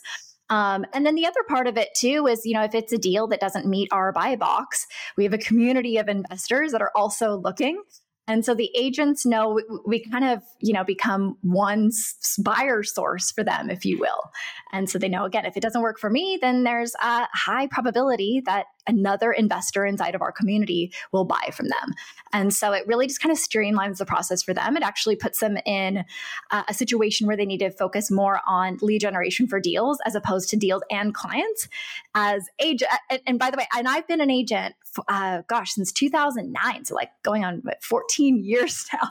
Um, 0.51 0.85
and 0.93 1.07
then 1.07 1.15
the 1.15 1.27
other 1.27 1.43
part 1.49 1.67
of 1.67 1.79
it 1.79 1.89
too 1.97 2.27
is, 2.27 2.45
you 2.45 2.53
know, 2.53 2.63
if 2.65 2.75
it's 2.75 2.93
a 2.93 2.99
deal 2.99 3.27
that 3.29 3.41
doesn't 3.41 3.67
meet 3.67 3.89
our 3.93 4.13
buy 4.13 4.37
box, 4.37 4.87
we 5.17 5.25
have 5.25 5.33
a 5.33 5.39
community 5.39 5.97
of 5.97 6.09
investors 6.09 6.73
that 6.73 6.83
are 6.83 6.93
also 6.95 7.37
looking 7.37 7.83
and 8.27 8.45
so 8.45 8.55
the 8.55 8.71
agents 8.75 9.27
know 9.27 9.51
we, 9.51 9.65
we, 9.87 10.01
kind 10.01 10.25
of, 10.25 10.43
you 10.61 10.73
know, 10.73 10.85
become 10.85 11.37
one 11.43 11.91
buyer 12.39 12.83
source 12.83 13.31
for 13.31 13.45
them, 13.45 13.69
if 13.69 13.85
you 13.85 13.99
will. 13.99 14.31
And 14.73 14.89
so 14.89 14.99
they 14.99 15.09
know, 15.09 15.25
again, 15.25 15.45
if 15.45 15.57
it 15.57 15.61
doesn't 15.61 15.83
work 15.83 15.99
for 15.99 16.09
me, 16.09 16.39
then 16.41 16.65
there's 16.65 16.95
a 17.03 17.27
high 17.33 17.67
probability 17.67 18.43
that 18.47 18.67
another 18.87 19.33
investor 19.33 19.85
inside 19.85 20.15
of 20.15 20.23
our 20.23 20.33
community 20.33 20.93
will 21.13 21.25
buy 21.25 21.51
from 21.53 21.69
them. 21.69 21.95
And 22.33 22.53
so 22.53 22.73
it 22.73 22.87
really 22.87 23.07
just 23.07 23.21
kind 23.21 23.33
of 23.33 23.39
streamlines 23.39 23.99
the 23.99 24.07
process 24.07 24.43
for 24.43 24.53
them. 24.53 24.77
It 24.77 24.83
actually 24.83 25.17
puts 25.17 25.41
them 25.41 25.57
in 25.65 26.05
uh, 26.51 26.65
a 26.69 26.75
situation 26.75 27.27
where 27.27 27.37
they 27.37 27.47
need 27.47 27.59
to 27.59 27.71
focus 27.71 28.11
more 28.11 28.41
on 28.47 28.79
lead 28.83 29.01
generation 29.01 29.47
for 29.47 29.61
deals 29.61 29.99
as 30.05 30.15
opposed 30.15 30.49
to 30.51 30.57
deals 30.57 30.83
and 30.91 31.15
clients 31.15 31.69
as 32.15 32.49
agent. 32.59 32.91
And 33.27 33.39
by 33.39 33.51
the 33.51 33.57
way, 33.57 33.67
and 33.77 33.89
I've 33.89 34.07
been 34.07 34.21
an 34.21 34.31
agent, 34.31 34.75
uh, 35.09 35.43
gosh, 35.49 35.73
since 35.73 35.93
2009. 35.93 36.85
So 36.85 36.95
like 36.95 37.11
going 37.23 37.45
on 37.45 37.63
14 37.83 38.45
years 38.45 38.87
now. 38.93 39.09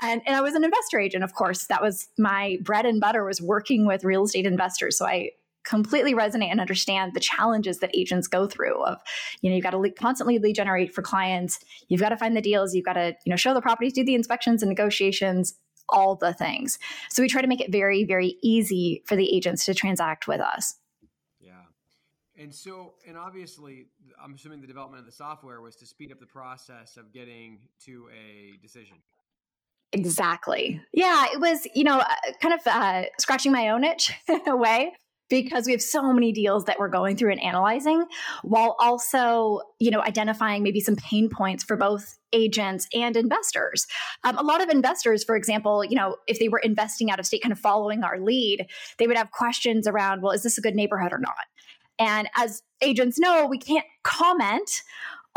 And, 0.00 0.22
and 0.26 0.36
I 0.36 0.40
was 0.40 0.54
an 0.54 0.64
investor 0.64 0.98
agent, 0.98 1.24
of 1.24 1.34
course. 1.34 1.66
That 1.66 1.82
was 1.82 2.08
my 2.18 2.58
bread 2.62 2.86
and 2.86 3.00
butter 3.00 3.24
was 3.24 3.40
working 3.40 3.86
with 3.86 4.04
real 4.04 4.24
estate 4.24 4.46
investors. 4.46 4.98
So 4.98 5.06
I 5.06 5.30
completely 5.64 6.14
resonate 6.14 6.50
and 6.50 6.60
understand 6.60 7.14
the 7.14 7.20
challenges 7.20 7.78
that 7.78 7.90
agents 7.94 8.28
go 8.28 8.46
through 8.46 8.82
of 8.84 8.98
you 9.40 9.50
know 9.50 9.56
you've 9.56 9.64
got 9.64 9.70
to 9.70 9.90
constantly 9.90 10.38
lead 10.38 10.54
generate 10.54 10.94
for 10.94 11.02
clients. 11.02 11.58
You've 11.88 12.00
got 12.00 12.10
to 12.10 12.16
find 12.16 12.36
the 12.36 12.42
deals. 12.42 12.74
You've 12.74 12.84
got 12.84 12.94
to 12.94 13.14
you 13.24 13.30
know 13.30 13.36
show 13.36 13.54
the 13.54 13.62
properties 13.62 13.92
do 13.92 14.04
the 14.04 14.14
inspections 14.14 14.62
and 14.62 14.68
negotiations 14.68 15.54
all 15.88 16.16
the 16.16 16.32
things. 16.32 16.78
So 17.10 17.22
we 17.22 17.28
try 17.28 17.42
to 17.42 17.48
make 17.48 17.60
it 17.60 17.72
very 17.72 18.04
very 18.04 18.36
easy 18.42 19.02
for 19.06 19.16
the 19.16 19.34
agents 19.34 19.64
to 19.66 19.74
transact 19.74 20.28
with 20.28 20.40
us. 20.40 20.76
Yeah. 21.40 21.52
And 22.38 22.54
so 22.54 22.94
and 23.06 23.16
obviously 23.16 23.86
i'm 24.22 24.34
assuming 24.34 24.60
the 24.60 24.66
development 24.66 25.00
of 25.00 25.06
the 25.06 25.12
software 25.12 25.60
was 25.60 25.76
to 25.76 25.86
speed 25.86 26.12
up 26.12 26.20
the 26.20 26.26
process 26.26 26.96
of 26.96 27.12
getting 27.12 27.58
to 27.86 28.08
a 28.12 28.56
decision. 28.62 28.98
Exactly. 29.92 30.80
Yeah, 30.92 31.26
it 31.32 31.40
was, 31.40 31.68
you 31.72 31.84
know, 31.84 31.98
uh, 31.98 32.14
kind 32.42 32.52
of 32.52 32.66
uh, 32.66 33.04
scratching 33.20 33.52
my 33.52 33.68
own 33.68 33.84
itch 33.84 34.12
in 34.28 34.40
a 34.48 34.56
way 34.56 34.92
because 35.28 35.66
we 35.66 35.72
have 35.72 35.82
so 35.82 36.12
many 36.12 36.32
deals 36.32 36.64
that 36.64 36.78
we're 36.78 36.88
going 36.88 37.16
through 37.16 37.32
and 37.32 37.42
analyzing 37.42 38.04
while 38.42 38.76
also 38.78 39.60
you 39.78 39.90
know 39.90 40.00
identifying 40.02 40.62
maybe 40.62 40.80
some 40.80 40.96
pain 40.96 41.28
points 41.28 41.64
for 41.64 41.76
both 41.76 42.18
agents 42.32 42.86
and 42.92 43.16
investors. 43.16 43.86
Um, 44.24 44.36
a 44.36 44.42
lot 44.42 44.62
of 44.62 44.68
investors 44.68 45.24
for 45.24 45.36
example 45.36 45.84
you 45.84 45.96
know 45.96 46.16
if 46.26 46.38
they 46.38 46.48
were 46.48 46.58
investing 46.58 47.10
out 47.10 47.18
of 47.18 47.26
state 47.26 47.42
kind 47.42 47.52
of 47.52 47.58
following 47.58 48.02
our 48.04 48.20
lead 48.20 48.66
they 48.98 49.06
would 49.06 49.16
have 49.16 49.30
questions 49.30 49.86
around 49.86 50.22
well 50.22 50.32
is 50.32 50.42
this 50.42 50.58
a 50.58 50.60
good 50.60 50.74
neighborhood 50.74 51.12
or 51.12 51.18
not? 51.18 51.34
And 51.98 52.28
as 52.36 52.62
agents 52.82 53.18
know 53.18 53.46
we 53.46 53.58
can't 53.58 53.86
comment 54.02 54.82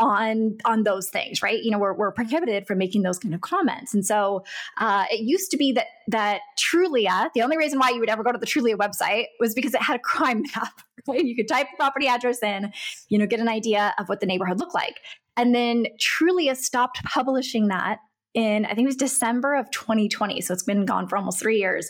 on 0.00 0.58
on 0.64 0.84
those 0.84 1.10
things, 1.10 1.42
right? 1.42 1.62
You 1.62 1.70
know, 1.70 1.78
we're, 1.78 1.94
we're 1.94 2.12
prohibited 2.12 2.66
from 2.66 2.78
making 2.78 3.02
those 3.02 3.18
kind 3.18 3.34
of 3.34 3.40
comments. 3.40 3.94
And 3.94 4.04
so 4.04 4.44
uh, 4.78 5.04
it 5.10 5.20
used 5.20 5.50
to 5.50 5.56
be 5.56 5.72
that 5.72 5.86
that 6.08 6.40
Trulia, 6.58 7.30
the 7.34 7.42
only 7.42 7.56
reason 7.56 7.78
why 7.78 7.90
you 7.90 8.00
would 8.00 8.08
ever 8.08 8.22
go 8.22 8.32
to 8.32 8.38
the 8.38 8.46
Trulia 8.46 8.76
website 8.76 9.26
was 9.40 9.54
because 9.54 9.74
it 9.74 9.82
had 9.82 9.96
a 9.96 10.00
crime 10.00 10.42
map. 10.54 10.72
Right? 11.06 11.24
You 11.24 11.34
could 11.34 11.48
type 11.48 11.68
the 11.70 11.76
property 11.78 12.06
address 12.06 12.42
in, 12.42 12.70
you 13.08 13.16
know, 13.16 13.26
get 13.26 13.40
an 13.40 13.48
idea 13.48 13.94
of 13.98 14.10
what 14.10 14.20
the 14.20 14.26
neighborhood 14.26 14.58
looked 14.58 14.74
like. 14.74 14.96
And 15.38 15.54
then 15.54 15.86
Trulia 15.98 16.54
stopped 16.54 17.02
publishing 17.02 17.68
that 17.68 18.00
in 18.34 18.66
I 18.66 18.74
think 18.74 18.80
it 18.80 18.86
was 18.86 18.96
December 18.96 19.54
of 19.54 19.70
2020. 19.70 20.42
So 20.42 20.52
it's 20.52 20.64
been 20.64 20.84
gone 20.84 21.08
for 21.08 21.16
almost 21.16 21.40
three 21.40 21.58
years. 21.58 21.88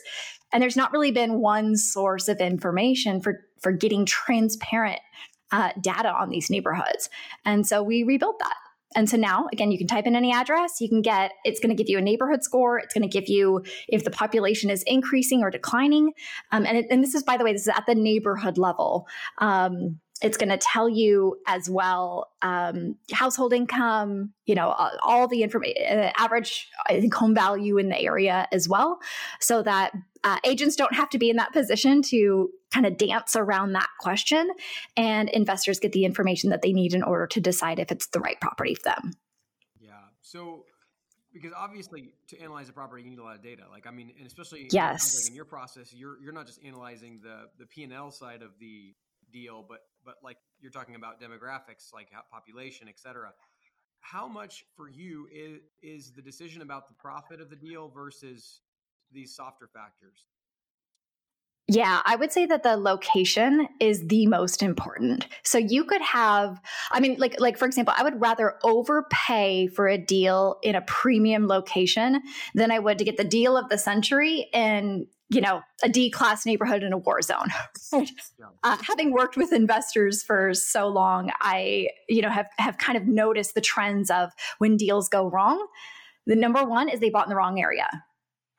And 0.53 0.63
there's 0.63 0.77
not 0.77 0.93
really 0.93 1.11
been 1.11 1.41
one 1.41 1.75
source 1.77 2.29
of 2.29 2.39
information 2.39 3.21
for 3.21 3.41
for 3.61 3.73
getting 3.73 4.07
transparent 4.07 5.01
uh, 5.53 5.71
data 5.81 6.11
on 6.11 6.29
these 6.29 6.51
neighborhoods. 6.51 7.09
And 7.45 7.67
so 7.67 7.83
we 7.83 8.03
rebuilt 8.03 8.39
that. 8.39 8.57
And 8.97 9.09
so 9.09 9.19
now, 9.19 9.49
again, 9.53 9.71
you 9.71 9.77
can 9.77 9.87
type 9.87 10.07
in 10.07 10.17
any 10.17 10.33
address, 10.33 10.81
you 10.81 10.89
can 10.89 11.03
get, 11.03 11.33
it's 11.45 11.61
going 11.61 11.75
to 11.75 11.81
give 11.81 11.91
you 11.91 11.99
a 11.99 12.03
neighborhood 12.03 12.43
score. 12.43 12.79
It's 12.79 12.95
going 12.95 13.09
to 13.09 13.21
give 13.21 13.29
you 13.29 13.63
if 13.87 14.03
the 14.03 14.11
population 14.11 14.71
is 14.71 14.83
increasing 14.87 15.43
or 15.43 15.51
declining. 15.51 16.13
Um, 16.53 16.65
and, 16.65 16.79
it, 16.79 16.87
and 16.91 17.03
this 17.03 17.15
is, 17.15 17.23
by 17.23 17.37
the 17.37 17.45
way, 17.45 17.53
this 17.53 17.63
is 17.63 17.69
at 17.69 17.85
the 17.87 17.95
neighborhood 17.95 18.57
level. 18.57 19.07
Um, 19.39 20.01
it's 20.21 20.37
going 20.37 20.49
to 20.49 20.59
tell 20.59 20.89
you 20.89 21.37
as 21.47 21.71
well 21.71 22.31
um, 22.43 22.97
household 23.13 23.53
income 23.53 24.33
you 24.47 24.55
know 24.55 24.75
all 25.03 25.29
the 25.29 25.43
information 25.43 25.77
uh, 25.87 26.11
average 26.17 26.69
i 26.89 27.01
think 27.01 27.15
home 27.15 27.35
value 27.35 27.79
in 27.79 27.89
the 27.89 28.01
area 28.01 28.49
as 28.53 28.69
well 28.69 28.99
so 29.41 29.63
that 29.63 29.93
uh, 30.25 30.39
agents 30.45 30.75
don't 30.75 30.95
have 30.95 31.09
to 31.09 31.19
be 31.19 31.31
in 31.31 31.37
that 31.37 31.53
position 31.53 32.03
to 32.03 32.51
kind 32.73 32.87
of 32.87 32.97
dance 32.97 33.37
around 33.37 33.73
that 33.73 33.89
question 33.99 34.51
and 34.97 35.29
investors 35.31 35.79
get 35.81 35.93
the 35.93 36.05
information 36.05 36.51
that 36.51 36.63
they 36.63 36.73
need 36.73 36.95
in 36.95 37.03
order 37.03 37.27
to 37.27 37.41
decide 37.41 37.79
if 37.79 37.91
it's 37.91 38.09
the 38.09 38.21
right 38.21 38.41
property 38.41 38.75
for 38.75 38.85
them 38.91 39.15
yeah 39.81 39.93
so 40.23 40.65
because 41.33 41.53
obviously 41.57 42.13
to 42.27 42.39
analyze 42.41 42.69
a 42.69 42.73
property 42.73 43.03
you 43.03 43.11
need 43.11 43.19
a 43.19 43.23
lot 43.23 43.37
of 43.37 43.43
data 43.43 43.63
like 43.71 43.87
i 43.87 43.91
mean 43.91 44.13
and 44.19 44.27
especially 44.27 44.69
yes 44.71 45.23
like 45.25 45.31
in 45.31 45.35
your 45.35 45.45
process 45.45 45.93
you're 45.93 46.21
you're 46.21 46.33
not 46.33 46.47
just 46.47 46.63
analyzing 46.65 47.21
the 47.23 47.47
the 47.59 47.67
p&l 47.67 48.11
side 48.11 48.43
of 48.43 48.51
the 48.61 48.95
deal, 49.33 49.65
but 49.69 49.81
but 50.05 50.17
like 50.23 50.39
you're 50.61 50.73
talking 50.73 50.95
about 50.95 51.21
demographics, 51.21 51.93
like 51.93 52.09
population, 52.31 52.89
et 52.89 52.99
cetera. 52.99 53.33
How 54.01 54.29
much 54.29 54.65
for 54.77 54.89
you 54.89 55.29
is 55.33 55.61
is 55.83 56.13
the 56.13 56.23
decision 56.23 56.63
about 56.63 56.89
the 56.89 56.95
profit 56.95 57.41
of 57.41 57.51
the 57.51 57.57
deal 57.57 57.89
versus 57.89 58.61
these 59.13 59.35
softer 59.35 59.69
factors? 59.73 60.27
Yeah, 61.71 62.01
I 62.07 62.17
would 62.17 62.33
say 62.33 62.47
that 62.47 62.63
the 62.63 62.79
location 62.79 63.69
is 63.79 64.07
the 64.07 64.27
most 64.27 64.63
important. 64.63 65.29
So 65.45 65.59
you 65.59 65.85
could 65.85 66.01
have 66.01 66.61
I 66.91 67.01
mean 67.01 67.17
like 67.19 67.39
like 67.39 67.59
for 67.59 67.67
example, 67.67 67.93
I 67.97 68.03
would 68.03 68.19
rather 68.21 68.55
overpay 68.65 69.67
for 69.69 69.87
a 69.87 69.99
deal 69.99 70.57
in 70.63 70.75
a 70.75 70.81
premium 70.81 71.47
location 71.47 72.23
than 72.55 72.71
I 72.71 72.79
would 72.79 72.97
to 72.99 73.05
get 73.05 73.19
the 73.19 73.25
deal 73.25 73.57
of 73.57 73.69
the 73.69 73.77
century 73.77 74.49
in 74.55 75.09
you 75.29 75.43
know 75.43 75.61
a 75.83 75.91
D 75.91 76.11
class 76.11 76.47
neighborhood 76.47 76.83
in 76.83 76.95
a 76.95 76.99
war 76.99 77.21
zone. 77.21 77.49
uh, 78.65 78.79
having 78.83 79.13
worked 79.13 79.37
with 79.37 79.53
investors 79.53 80.23
for 80.23 80.55
so 80.55 80.89
long, 80.89 81.31
I 81.43 81.89
you 82.09 82.23
know 82.23 82.31
have 82.31 82.47
have 82.57 82.79
kind 82.79 82.97
of 82.97 83.07
noticed 83.07 83.55
the 83.55 83.61
trends 83.61 84.11
of 84.11 84.31
when 84.57 84.79
deals 84.79 85.11
go 85.11 85.29
wrong. 85.29 85.67
The 86.27 86.37
number 86.37 86.65
one 86.65 86.89
is 86.89 87.01
they 87.01 87.11
bought 87.11 87.27
in 87.27 87.31
the 87.31 87.37
wrong 87.37 87.61
area, 87.61 87.89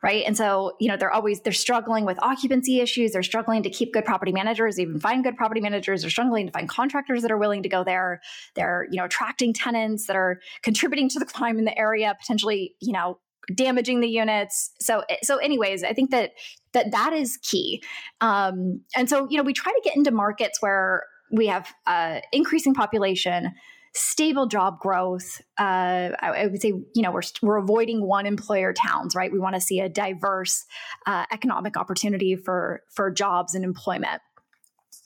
right? 0.01 0.23
And 0.25 0.35
so 0.37 0.73
you 0.79 0.87
know 0.87 0.97
they're 0.97 1.11
always 1.11 1.41
they're 1.41 1.53
struggling 1.53 2.05
with 2.05 2.21
occupancy 2.21 2.79
issues. 2.79 3.11
They're 3.11 3.23
struggling 3.23 3.63
to 3.63 3.69
keep 3.69 3.93
good 3.93 4.05
property 4.05 4.31
managers, 4.31 4.79
even 4.79 4.99
find 4.99 5.23
good 5.23 5.35
property 5.35 5.61
managers. 5.61 6.01
They're 6.01 6.09
struggling 6.09 6.47
to 6.47 6.51
find 6.51 6.69
contractors 6.69 7.21
that 7.21 7.31
are 7.31 7.37
willing 7.37 7.63
to 7.63 7.69
go 7.69 7.83
there. 7.83 8.21
They're 8.55 8.87
you 8.91 8.97
know 8.97 9.05
attracting 9.05 9.53
tenants 9.53 10.07
that 10.07 10.15
are 10.15 10.39
contributing 10.63 11.09
to 11.09 11.19
the 11.19 11.25
crime 11.25 11.59
in 11.59 11.65
the 11.65 11.77
area, 11.77 12.15
potentially 12.19 12.75
you 12.79 12.93
know 12.93 13.19
damaging 13.55 13.99
the 13.99 14.07
units. 14.07 14.71
So 14.79 15.03
so 15.23 15.37
anyways, 15.37 15.83
I 15.83 15.93
think 15.93 16.11
that 16.11 16.31
that 16.73 16.91
that 16.91 17.13
is 17.13 17.37
key. 17.41 17.83
Um, 18.21 18.81
and 18.95 19.09
so 19.09 19.27
you 19.29 19.37
know 19.37 19.43
we 19.43 19.53
try 19.53 19.71
to 19.71 19.81
get 19.83 19.95
into 19.95 20.11
markets 20.11 20.61
where 20.61 21.03
we 21.31 21.47
have 21.47 21.71
uh, 21.85 22.19
increasing 22.31 22.73
population, 22.73 23.53
stable 23.93 24.47
job 24.47 24.79
growth. 24.79 25.41
Uh, 25.59 26.11
I, 26.19 26.29
I, 26.43 26.47
would 26.47 26.61
say, 26.61 26.69
you 26.69 27.01
know, 27.01 27.11
we're, 27.11 27.21
we're 27.41 27.57
avoiding 27.57 28.05
one 28.05 28.25
employer 28.25 28.73
towns, 28.73 29.15
right? 29.15 29.31
We 29.31 29.39
want 29.39 29.55
to 29.55 29.61
see 29.61 29.79
a 29.79 29.89
diverse 29.89 30.65
uh, 31.05 31.25
economic 31.31 31.77
opportunity 31.77 32.35
for 32.35 32.81
for 32.93 33.11
jobs 33.11 33.55
and 33.55 33.63
employment. 33.63 34.21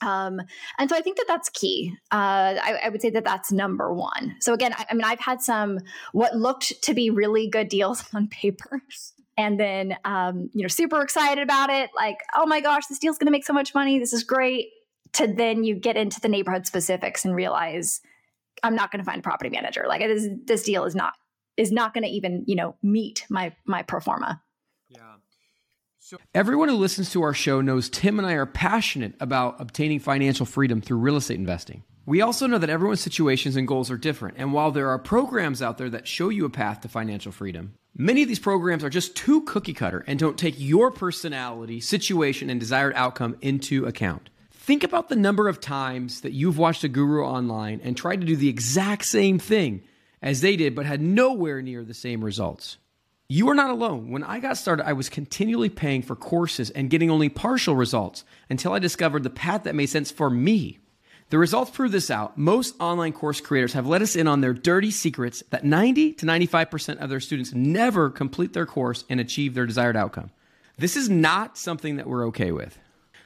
Um, 0.02 0.40
and 0.78 0.90
so 0.90 0.96
I 0.96 1.00
think 1.00 1.16
that 1.16 1.26
that's 1.28 1.48
key. 1.48 1.94
Uh, 2.12 2.58
I, 2.62 2.80
I, 2.84 2.88
would 2.88 3.00
say 3.00 3.10
that 3.10 3.24
that's 3.24 3.52
number 3.52 3.92
one. 3.94 4.36
So 4.40 4.52
again, 4.52 4.74
I, 4.76 4.86
I, 4.90 4.94
mean, 4.94 5.04
I've 5.04 5.20
had 5.20 5.40
some 5.40 5.78
what 6.12 6.36
looked 6.36 6.82
to 6.82 6.94
be 6.94 7.10
really 7.10 7.48
good 7.48 7.68
deals 7.68 8.04
on 8.14 8.28
paper, 8.28 8.82
and 9.36 9.58
then 9.58 9.96
um, 10.04 10.50
you 10.52 10.62
know, 10.62 10.68
super 10.68 11.00
excited 11.00 11.42
about 11.42 11.70
it, 11.70 11.90
like, 11.96 12.18
oh 12.34 12.46
my 12.46 12.60
gosh, 12.60 12.86
this 12.86 12.98
deal's 12.98 13.18
going 13.18 13.26
to 13.26 13.32
make 13.32 13.46
so 13.46 13.52
much 13.52 13.74
money. 13.74 13.98
This 13.98 14.12
is 14.12 14.24
great. 14.24 14.68
To 15.14 15.28
then 15.28 15.62
you 15.62 15.76
get 15.76 15.96
into 15.96 16.20
the 16.20 16.28
neighborhood 16.28 16.66
specifics 16.66 17.24
and 17.24 17.34
realize 17.36 18.00
I'm 18.62 18.74
not 18.74 18.90
going 18.90 19.00
to 19.00 19.04
find 19.04 19.18
a 19.18 19.22
property 19.22 19.50
manager. 19.50 19.84
Like 19.88 20.00
this, 20.00 20.28
this 20.44 20.62
deal 20.62 20.84
is 20.84 20.94
not 20.94 21.14
is 21.56 21.70
not 21.70 21.94
going 21.94 22.04
to 22.04 22.10
even 22.10 22.44
you 22.46 22.56
know 22.56 22.76
meet 22.82 23.26
my 23.28 23.54
my 23.64 23.82
pro 23.82 24.00
forma. 24.00 24.42
Yeah. 24.88 24.98
So 25.98 26.18
everyone 26.34 26.68
who 26.68 26.76
listens 26.76 27.10
to 27.12 27.22
our 27.22 27.34
show 27.34 27.60
knows 27.60 27.88
Tim 27.88 28.18
and 28.18 28.28
I 28.28 28.34
are 28.34 28.46
passionate 28.46 29.14
about 29.20 29.60
obtaining 29.60 30.00
financial 30.00 30.44
freedom 30.44 30.80
through 30.80 30.98
real 30.98 31.16
estate 31.16 31.38
investing. 31.38 31.82
We 32.06 32.20
also 32.20 32.46
know 32.46 32.58
that 32.58 32.68
everyone's 32.68 33.00
situations 33.00 33.56
and 33.56 33.66
goals 33.66 33.90
are 33.90 33.96
different, 33.96 34.36
and 34.36 34.52
while 34.52 34.70
there 34.70 34.90
are 34.90 34.98
programs 34.98 35.62
out 35.62 35.78
there 35.78 35.88
that 35.88 36.06
show 36.06 36.28
you 36.28 36.44
a 36.44 36.50
path 36.50 36.82
to 36.82 36.88
financial 36.88 37.32
freedom, 37.32 37.74
many 37.96 38.20
of 38.20 38.28
these 38.28 38.38
programs 38.38 38.84
are 38.84 38.90
just 38.90 39.16
too 39.16 39.40
cookie 39.42 39.72
cutter 39.72 40.04
and 40.06 40.18
don't 40.18 40.38
take 40.38 40.56
your 40.58 40.90
personality, 40.90 41.80
situation, 41.80 42.50
and 42.50 42.60
desired 42.60 42.92
outcome 42.94 43.38
into 43.40 43.86
account. 43.86 44.28
Think 44.64 44.82
about 44.82 45.10
the 45.10 45.14
number 45.14 45.46
of 45.46 45.60
times 45.60 46.22
that 46.22 46.32
you've 46.32 46.56
watched 46.56 46.84
a 46.84 46.88
guru 46.88 47.22
online 47.22 47.82
and 47.84 47.94
tried 47.94 48.22
to 48.22 48.26
do 48.26 48.34
the 48.34 48.48
exact 48.48 49.04
same 49.04 49.38
thing 49.38 49.82
as 50.22 50.40
they 50.40 50.56
did, 50.56 50.74
but 50.74 50.86
had 50.86 51.02
nowhere 51.02 51.60
near 51.60 51.84
the 51.84 51.92
same 51.92 52.24
results. 52.24 52.78
You 53.28 53.50
are 53.50 53.54
not 53.54 53.68
alone. 53.68 54.10
When 54.10 54.24
I 54.24 54.40
got 54.40 54.56
started, 54.56 54.88
I 54.88 54.94
was 54.94 55.10
continually 55.10 55.68
paying 55.68 56.00
for 56.00 56.16
courses 56.16 56.70
and 56.70 56.88
getting 56.88 57.10
only 57.10 57.28
partial 57.28 57.76
results 57.76 58.24
until 58.48 58.72
I 58.72 58.78
discovered 58.78 59.22
the 59.22 59.28
path 59.28 59.64
that 59.64 59.74
made 59.74 59.90
sense 59.90 60.10
for 60.10 60.30
me. 60.30 60.78
The 61.28 61.36
results 61.36 61.70
prove 61.70 61.92
this 61.92 62.10
out. 62.10 62.38
Most 62.38 62.74
online 62.80 63.12
course 63.12 63.42
creators 63.42 63.74
have 63.74 63.86
let 63.86 64.00
us 64.00 64.16
in 64.16 64.26
on 64.26 64.40
their 64.40 64.54
dirty 64.54 64.90
secrets 64.90 65.42
that 65.50 65.64
90 65.64 66.14
to 66.14 66.24
95% 66.24 67.02
of 67.02 67.10
their 67.10 67.20
students 67.20 67.52
never 67.52 68.08
complete 68.08 68.54
their 68.54 68.64
course 68.64 69.04
and 69.10 69.20
achieve 69.20 69.52
their 69.52 69.66
desired 69.66 69.94
outcome. 69.94 70.30
This 70.78 70.96
is 70.96 71.10
not 71.10 71.58
something 71.58 71.96
that 71.96 72.06
we're 72.06 72.28
okay 72.28 72.50
with. 72.50 72.78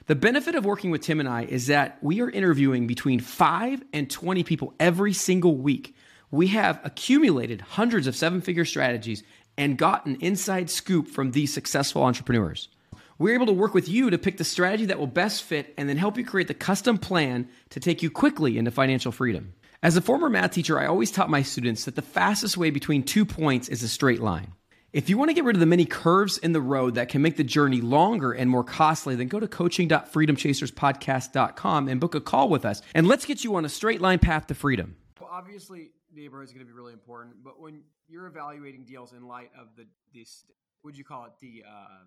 The 0.08 0.14
benefit 0.14 0.54
of 0.54 0.64
working 0.64 0.90
with 0.90 1.02
Tim 1.02 1.20
and 1.20 1.28
I 1.28 1.42
is 1.42 1.66
that 1.66 1.98
we 2.00 2.22
are 2.22 2.30
interviewing 2.30 2.86
between 2.86 3.20
5 3.20 3.82
and 3.92 4.08
20 4.10 4.42
people 4.42 4.72
every 4.80 5.12
single 5.12 5.58
week. 5.58 5.94
We 6.30 6.46
have 6.46 6.80
accumulated 6.82 7.60
hundreds 7.60 8.06
of 8.06 8.16
seven 8.16 8.40
figure 8.40 8.64
strategies 8.64 9.22
and 9.58 9.76
got 9.76 10.06
an 10.06 10.16
inside 10.22 10.70
scoop 10.70 11.08
from 11.08 11.32
these 11.32 11.52
successful 11.52 12.04
entrepreneurs. 12.04 12.70
We're 13.18 13.34
able 13.34 13.44
to 13.48 13.52
work 13.52 13.74
with 13.74 13.86
you 13.86 14.08
to 14.08 14.16
pick 14.16 14.38
the 14.38 14.44
strategy 14.44 14.86
that 14.86 14.98
will 14.98 15.06
best 15.06 15.42
fit 15.42 15.74
and 15.76 15.90
then 15.90 15.98
help 15.98 16.16
you 16.16 16.24
create 16.24 16.48
the 16.48 16.54
custom 16.54 16.96
plan 16.96 17.46
to 17.68 17.78
take 17.78 18.02
you 18.02 18.10
quickly 18.10 18.56
into 18.56 18.70
financial 18.70 19.12
freedom. 19.12 19.52
As 19.82 19.98
a 19.98 20.00
former 20.00 20.30
math 20.30 20.52
teacher, 20.52 20.80
I 20.80 20.86
always 20.86 21.10
taught 21.10 21.28
my 21.28 21.42
students 21.42 21.84
that 21.84 21.96
the 21.96 22.02
fastest 22.02 22.56
way 22.56 22.70
between 22.70 23.02
two 23.02 23.26
points 23.26 23.68
is 23.68 23.82
a 23.82 23.88
straight 23.88 24.22
line. 24.22 24.54
If 24.90 25.10
you 25.10 25.18
want 25.18 25.28
to 25.28 25.34
get 25.34 25.44
rid 25.44 25.54
of 25.54 25.60
the 25.60 25.66
many 25.66 25.84
curves 25.84 26.38
in 26.38 26.52
the 26.52 26.62
road 26.62 26.94
that 26.94 27.10
can 27.10 27.20
make 27.20 27.36
the 27.36 27.44
journey 27.44 27.82
longer 27.82 28.32
and 28.32 28.48
more 28.48 28.64
costly, 28.64 29.14
then 29.16 29.28
go 29.28 29.38
to 29.38 29.46
coaching.freedomchaserspodcast.com 29.46 31.88
and 31.88 32.00
book 32.00 32.14
a 32.14 32.22
call 32.22 32.48
with 32.48 32.64
us. 32.64 32.80
And 32.94 33.06
let's 33.06 33.26
get 33.26 33.44
you 33.44 33.54
on 33.56 33.66
a 33.66 33.68
straight 33.68 34.00
line 34.00 34.18
path 34.18 34.46
to 34.46 34.54
freedom. 34.54 34.96
Well, 35.20 35.28
obviously, 35.30 35.90
neighborhood 36.14 36.46
is 36.46 36.54
going 36.54 36.66
to 36.66 36.72
be 36.72 36.74
really 36.74 36.94
important, 36.94 37.44
but 37.44 37.60
when 37.60 37.82
you're 38.08 38.26
evaluating 38.26 38.84
deals 38.84 39.12
in 39.12 39.26
light 39.26 39.50
of 39.60 39.68
the 39.76 39.84
this 40.14 40.46
would 40.82 40.96
you 40.96 41.04
call 41.04 41.26
it 41.26 41.32
the 41.42 41.64
uh, 41.68 42.04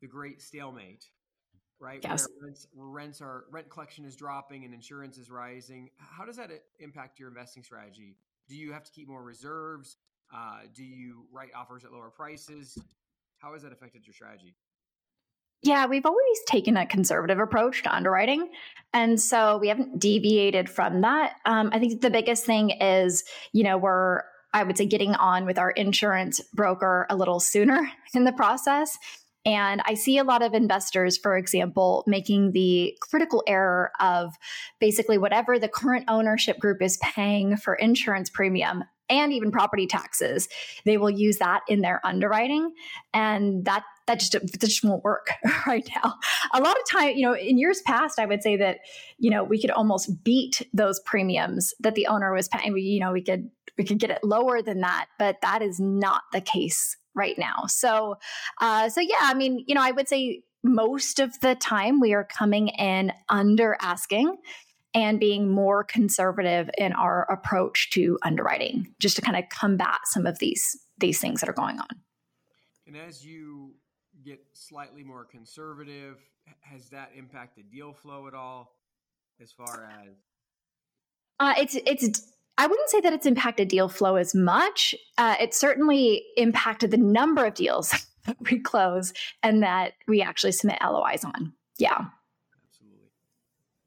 the 0.00 0.08
great 0.08 0.42
stalemate, 0.42 1.04
right? 1.78 2.00
Yes. 2.02 2.26
Where 2.26 2.48
rents, 2.48 2.66
where 2.72 2.88
rents 2.88 3.20
are 3.20 3.44
rent 3.48 3.70
collection 3.70 4.04
is 4.04 4.16
dropping 4.16 4.64
and 4.64 4.74
insurance 4.74 5.18
is 5.18 5.30
rising. 5.30 5.90
How 5.98 6.24
does 6.24 6.36
that 6.36 6.50
impact 6.80 7.20
your 7.20 7.28
investing 7.28 7.62
strategy? 7.62 8.16
Do 8.48 8.56
you 8.56 8.72
have 8.72 8.82
to 8.82 8.90
keep 8.90 9.06
more 9.06 9.22
reserves? 9.22 9.98
Uh, 10.34 10.60
do 10.74 10.84
you 10.84 11.26
write 11.32 11.50
offers 11.56 11.84
at 11.84 11.92
lower 11.92 12.10
prices? 12.10 12.78
How 13.38 13.52
has 13.52 13.62
that 13.62 13.72
affected 13.72 14.06
your 14.06 14.14
strategy? 14.14 14.54
Yeah, 15.62 15.86
we've 15.86 16.06
always 16.06 16.38
taken 16.46 16.76
a 16.76 16.86
conservative 16.86 17.38
approach 17.38 17.82
to 17.82 17.94
underwriting. 17.94 18.50
And 18.94 19.20
so 19.20 19.58
we 19.58 19.68
haven't 19.68 19.98
deviated 19.98 20.70
from 20.70 21.02
that. 21.02 21.34
Um, 21.44 21.70
I 21.72 21.78
think 21.78 22.00
the 22.00 22.10
biggest 22.10 22.46
thing 22.46 22.70
is, 22.70 23.24
you 23.52 23.62
know, 23.62 23.76
we're 23.76 24.22
I 24.52 24.64
would 24.64 24.76
say 24.76 24.86
getting 24.86 25.14
on 25.14 25.46
with 25.46 25.58
our 25.58 25.70
insurance 25.70 26.40
broker 26.52 27.06
a 27.08 27.16
little 27.16 27.38
sooner 27.38 27.88
in 28.14 28.24
the 28.24 28.32
process 28.32 28.98
And 29.46 29.80
I 29.86 29.94
see 29.94 30.18
a 30.18 30.24
lot 30.24 30.42
of 30.42 30.54
investors, 30.54 31.16
for 31.16 31.36
example, 31.36 32.04
making 32.06 32.52
the 32.52 32.96
critical 33.00 33.42
error 33.46 33.90
of 34.00 34.34
basically 34.80 35.18
whatever 35.18 35.58
the 35.58 35.68
current 35.68 36.04
ownership 36.08 36.58
group 36.58 36.82
is 36.82 36.98
paying 36.98 37.56
for 37.56 37.74
insurance 37.74 38.28
premium 38.28 38.84
and 39.10 39.32
even 39.32 39.50
property 39.50 39.86
taxes, 39.86 40.48
they 40.84 40.96
will 40.96 41.10
use 41.10 41.38
that 41.38 41.60
in 41.68 41.80
their 41.80 42.00
underwriting. 42.04 42.72
And 43.12 43.64
that 43.64 43.82
that 44.06 44.18
just 44.18 44.32
that 44.32 44.60
just 44.60 44.84
won't 44.84 45.04
work 45.04 45.32
right 45.66 45.88
now. 45.94 46.14
A 46.52 46.60
lot 46.60 46.76
of 46.76 46.88
time, 46.88 47.16
you 47.16 47.22
know, 47.22 47.34
in 47.34 47.58
years 47.58 47.82
past, 47.82 48.18
I 48.18 48.26
would 48.26 48.42
say 48.42 48.56
that 48.56 48.78
you 49.18 49.30
know 49.30 49.44
we 49.44 49.60
could 49.60 49.70
almost 49.70 50.24
beat 50.24 50.66
those 50.72 51.00
premiums 51.00 51.74
that 51.80 51.94
the 51.94 52.06
owner 52.06 52.32
was 52.32 52.48
paying. 52.48 52.72
We, 52.72 52.82
you 52.82 53.00
know, 53.00 53.12
we 53.12 53.22
could 53.22 53.50
we 53.78 53.84
could 53.84 53.98
get 53.98 54.10
it 54.10 54.24
lower 54.24 54.62
than 54.62 54.80
that, 54.80 55.06
but 55.18 55.36
that 55.42 55.62
is 55.62 55.80
not 55.80 56.22
the 56.32 56.40
case 56.40 56.96
right 57.14 57.38
now. 57.38 57.64
So, 57.66 58.16
uh, 58.60 58.88
so 58.88 59.00
yeah, 59.00 59.16
I 59.20 59.34
mean, 59.34 59.64
you 59.66 59.74
know, 59.74 59.82
I 59.82 59.90
would 59.90 60.08
say 60.08 60.42
most 60.62 61.20
of 61.20 61.38
the 61.40 61.54
time 61.54 62.00
we 62.00 62.12
are 62.12 62.24
coming 62.24 62.68
in 62.68 63.12
under 63.28 63.76
asking 63.80 64.36
and 64.94 65.20
being 65.20 65.48
more 65.48 65.84
conservative 65.84 66.70
in 66.78 66.92
our 66.92 67.30
approach 67.30 67.90
to 67.90 68.18
underwriting 68.22 68.92
just 68.98 69.16
to 69.16 69.22
kind 69.22 69.36
of 69.36 69.44
combat 69.50 70.00
some 70.04 70.26
of 70.26 70.38
these 70.38 70.78
these 70.98 71.20
things 71.20 71.40
that 71.40 71.48
are 71.48 71.54
going 71.54 71.78
on 71.78 71.88
and 72.86 72.96
as 72.96 73.24
you 73.24 73.72
get 74.24 74.40
slightly 74.52 75.02
more 75.02 75.24
conservative 75.24 76.18
has 76.60 76.88
that 76.90 77.10
impacted 77.16 77.70
deal 77.70 77.92
flow 77.92 78.26
at 78.26 78.34
all 78.34 78.76
as 79.40 79.52
far 79.52 79.90
as 80.02 80.14
uh, 81.38 81.54
it's 81.56 81.74
it's 81.86 82.32
I 82.58 82.66
wouldn't 82.66 82.90
say 82.90 83.00
that 83.00 83.14
it's 83.14 83.24
impacted 83.24 83.68
deal 83.68 83.88
flow 83.88 84.16
as 84.16 84.34
much. 84.34 84.94
Uh, 85.16 85.36
it 85.40 85.54
certainly 85.54 86.22
impacted 86.36 86.90
the 86.90 86.98
number 86.98 87.46
of 87.46 87.54
deals 87.54 87.94
that 88.26 88.36
we 88.50 88.58
close 88.58 89.14
and 89.42 89.62
that 89.62 89.94
we 90.06 90.20
actually 90.20 90.52
submit 90.52 90.78
LOIs 90.84 91.24
on. 91.24 91.54
Yeah 91.78 92.08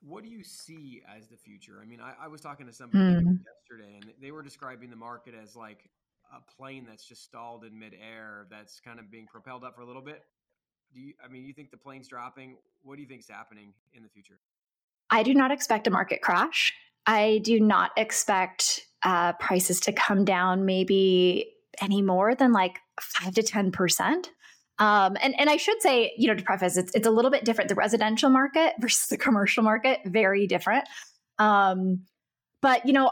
what 0.06 0.24
do 0.24 0.30
you 0.30 0.44
see 0.44 1.02
as 1.18 1.28
the 1.28 1.38
future? 1.38 1.80
I 1.82 1.86
mean, 1.86 2.00
I, 2.02 2.26
I 2.26 2.28
was 2.28 2.42
talking 2.42 2.66
to 2.68 2.74
somebody 2.74 3.04
mm. 3.04 3.40
yesterday, 3.46 3.96
and 4.02 4.14
they 4.22 4.32
were 4.32 4.42
describing 4.42 4.90
the 4.90 4.96
market 4.96 5.34
as 5.42 5.56
like 5.56 5.90
a 6.36 6.42
plane 6.58 6.86
that's 6.88 7.06
just 7.08 7.24
stalled 7.24 7.64
in 7.64 7.78
midair, 7.78 8.48
that's 8.50 8.80
kind 8.80 9.00
of 9.00 9.10
being 9.10 9.28
propelled 9.28 9.64
up 9.64 9.76
for 9.76 9.82
a 9.82 9.86
little 9.86 10.02
bit. 10.02 10.24
Do 10.94 11.00
you? 11.00 11.14
I 11.24 11.32
mean, 11.32 11.46
you 11.46 11.54
think 11.54 11.72
the 11.72 11.78
plane's 11.78 12.08
dropping? 12.08 12.58
What 12.84 12.96
do 12.96 13.02
you 13.02 13.08
think's 13.08 13.30
happening 13.30 13.74
in 13.94 14.04
the 14.04 14.10
future? 14.10 14.40
I 15.10 15.24
do 15.24 15.34
not 15.34 15.52
expect 15.52 15.88
a 15.88 15.92
market 15.92 16.22
crash. 16.22 16.74
I 17.06 17.42
do 17.44 17.60
not 17.60 17.92
expect 17.98 18.82
uh, 19.04 19.34
prices 19.34 19.80
to 19.82 19.92
come 19.92 20.26
down 20.26 20.66
maybe 20.66 21.52
any 21.82 22.02
more 22.02 22.36
than 22.36 22.52
like 22.52 22.80
five 23.00 23.34
to 23.36 23.44
ten 23.44 23.72
percent. 23.72 24.30
Um, 24.84 25.16
and, 25.22 25.34
and 25.40 25.50
I 25.50 25.56
should 25.56 25.82
say, 25.82 26.12
you 26.18 26.28
know, 26.28 26.36
to 26.36 26.44
preface, 26.44 26.76
it's, 26.76 26.92
it's 26.94 27.08
a 27.08 27.12
little 27.12 27.32
bit 27.32 27.46
different. 27.46 27.70
The 27.70 27.76
residential 27.76 28.30
market 28.30 28.74
versus 28.82 29.08
the 29.08 29.18
commercial 29.18 29.64
market, 29.64 30.02
very 30.06 30.46
different. 30.46 30.84
Um, 31.40 32.02
but, 32.62 32.86
you 32.86 32.92
know, 32.92 33.12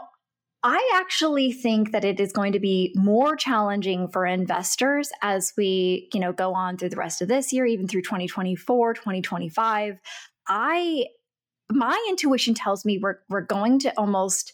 I 0.62 0.92
actually 0.96 1.50
think 1.50 1.92
that 1.92 2.04
it 2.04 2.20
is 2.20 2.30
going 2.30 2.52
to 2.52 2.60
be 2.60 2.92
more 2.94 3.36
challenging 3.36 4.08
for 4.08 4.26
investors 4.26 5.10
as 5.22 5.54
we, 5.56 6.10
you 6.12 6.20
know, 6.20 6.32
go 6.32 6.52
on 6.52 6.76
through 6.76 6.90
the 6.90 6.96
rest 6.96 7.22
of 7.22 7.28
this 7.28 7.54
year, 7.54 7.64
even 7.64 7.88
through 7.88 8.02
2024, 8.02 8.92
2025. 8.92 9.98
I 10.46 11.06
my 11.70 12.06
intuition 12.10 12.52
tells 12.52 12.84
me 12.84 12.98
we're 12.98 13.18
we're 13.28 13.40
going 13.40 13.78
to 13.80 13.92
almost 13.98 14.52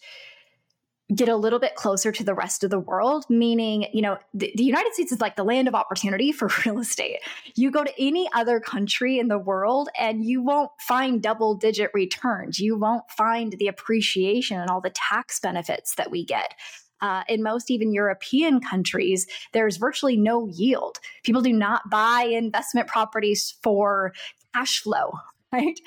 get 1.14 1.28
a 1.28 1.36
little 1.36 1.58
bit 1.58 1.74
closer 1.74 2.12
to 2.12 2.22
the 2.22 2.34
rest 2.34 2.62
of 2.62 2.70
the 2.70 2.78
world, 2.78 3.24
meaning, 3.30 3.86
you 3.92 4.02
know, 4.02 4.18
the, 4.34 4.52
the, 4.54 4.62
United 4.62 4.92
States 4.92 5.10
is 5.10 5.20
like 5.20 5.36
the 5.36 5.44
land 5.44 5.66
of 5.66 5.74
opportunity 5.74 6.32
for 6.32 6.50
real 6.66 6.78
estate. 6.78 7.20
You 7.54 7.70
go 7.70 7.82
to 7.82 7.92
any 7.98 8.28
other 8.34 8.60
country 8.60 9.18
in 9.18 9.28
the 9.28 9.38
world 9.38 9.88
and 9.98 10.24
you 10.24 10.42
won't 10.42 10.70
find 10.80 11.22
double 11.22 11.54
digit 11.54 11.90
returns. 11.94 12.58
You 12.58 12.76
won't 12.76 13.04
find 13.10 13.54
the 13.58 13.68
appreciation 13.68 14.60
and 14.60 14.68
all 14.68 14.82
the 14.82 14.90
tax 14.90 15.40
benefits 15.40 15.94
that 15.94 16.10
we 16.10 16.24
get. 16.24 16.54
Uh, 17.00 17.22
in 17.28 17.42
most 17.42 17.70
even 17.70 17.92
European 17.92 18.60
countries, 18.60 19.26
there's 19.52 19.76
virtually 19.76 20.16
no 20.16 20.48
yield. 20.48 20.98
People 21.22 21.42
do 21.42 21.52
not 21.52 21.88
buy 21.88 22.22
investment 22.22 22.88
properties 22.88 23.54
for 23.62 24.12
cash 24.52 24.82
flow, 24.82 25.12
right? 25.52 25.78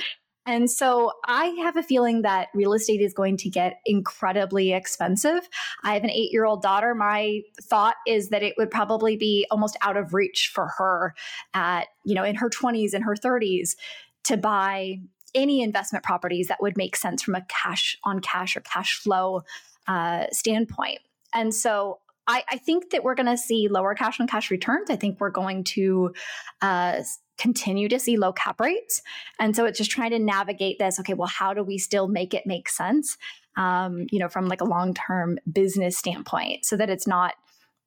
And 0.45 0.69
so 0.69 1.12
I 1.25 1.45
have 1.63 1.77
a 1.77 1.83
feeling 1.83 2.24
that 2.24 2.48
real 2.53 2.74
estate 2.74 3.01
is 3.01 3.13
going 3.13 3.38
to 3.38 3.50
get 3.50 3.79
incredibly 3.86 4.74
expensive. 4.74 5.48
I 5.83 5.93
have 5.93 6.03
an 6.03 6.10
eight 6.10 6.31
year 6.31 6.45
old 6.45 6.62
daughter. 6.62 6.95
My 6.95 7.41
thought 7.62 7.95
is 8.07 8.29
that 8.29 8.41
it 8.41 8.55
would 8.57 8.71
probably 8.71 9.15
be 9.15 9.45
almost 9.51 9.77
out 9.81 9.98
of 9.98 10.13
reach 10.13 10.51
for 10.53 10.67
her 10.77 11.13
at, 11.53 11.87
you 12.05 12.15
know, 12.15 12.24
in 12.24 12.35
her 12.35 12.50
20s 12.50 12.94
and 12.94 13.03
her 13.03 13.15
30s 13.15 13.75
to 14.24 14.37
buy 14.37 15.00
any 15.35 15.61
investment 15.61 16.03
properties 16.03 16.48
that 16.48 16.61
would 16.61 16.75
make 16.75 16.96
sense 16.96 17.22
from 17.22 17.35
a 17.35 17.46
cash 17.48 17.98
on 18.03 18.20
cash 18.20 18.55
or 18.55 18.61
cash 18.61 19.00
flow 19.00 19.44
uh, 19.87 20.25
standpoint. 20.31 21.00
And 21.33 21.53
so 21.53 22.00
I, 22.31 22.44
I, 22.50 22.57
think 22.57 22.91
that 22.91 23.03
we're 23.03 23.15
going 23.15 23.27
to 23.27 23.37
see 23.37 23.67
lower 23.67 23.94
cash 23.94 24.20
on 24.20 24.27
cash 24.27 24.50
returns. 24.50 24.89
I 24.89 24.96
think 24.96 25.20
we're 25.20 25.29
going 25.29 25.63
to 25.65 26.13
uh, 26.61 27.01
continue 27.37 27.89
to 27.89 28.00
see 28.00 28.17
low 28.17 28.31
cap 28.31 28.61
rates. 28.61 29.01
And 29.39 29.55
so 29.55 29.65
it's 29.65 29.77
just 29.77 29.91
trying 29.91 30.11
to 30.11 30.20
navigate 30.20 30.79
this. 30.79 31.00
Okay, 31.00 31.13
well, 31.13 31.27
how 31.27 31.53
do 31.53 31.63
we 31.63 31.77
still 31.77 32.07
make 32.07 32.33
it 32.33 32.46
make 32.46 32.70
sense? 32.70 33.17
Um, 33.57 34.05
you 34.11 34.20
know, 34.20 34.29
from 34.29 34.48
like 34.48 34.61
a 34.61 34.65
long 34.65 34.94
term 34.94 35.39
business 35.51 35.98
standpoint, 35.98 36.65
so 36.65 36.77
that 36.77 36.89
it's 36.89 37.07
not 37.07 37.33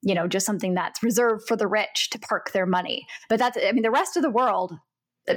you 0.02 0.14
know 0.14 0.28
just 0.28 0.44
something 0.44 0.74
that's 0.74 1.02
reserved 1.02 1.48
for 1.48 1.56
the 1.56 1.66
rich 1.66 2.10
to 2.10 2.18
park 2.18 2.52
their 2.52 2.66
money. 2.66 3.06
But 3.30 3.38
that's 3.38 3.56
I 3.56 3.72
mean, 3.72 3.82
the 3.82 3.90
rest 3.90 4.16
of 4.16 4.22
the 4.22 4.30
world, 4.30 4.74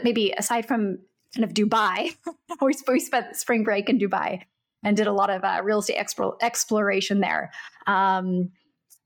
maybe 0.03 0.33
aside 0.37 0.67
from 0.67 0.97
kind 1.33 1.45
of 1.45 1.53
Dubai, 1.53 2.15
we, 2.61 2.73
we 2.87 2.99
spent 2.99 3.35
spring 3.37 3.63
break 3.63 3.87
in 3.87 3.99
Dubai 3.99 4.41
and 4.83 4.97
did 4.97 5.07
a 5.07 5.13
lot 5.13 5.29
of 5.29 5.43
uh, 5.43 5.61
real 5.63 5.79
estate 5.79 5.97
expo- 5.97 6.37
exploration 6.41 7.19
there. 7.19 7.51
Um, 7.85 8.49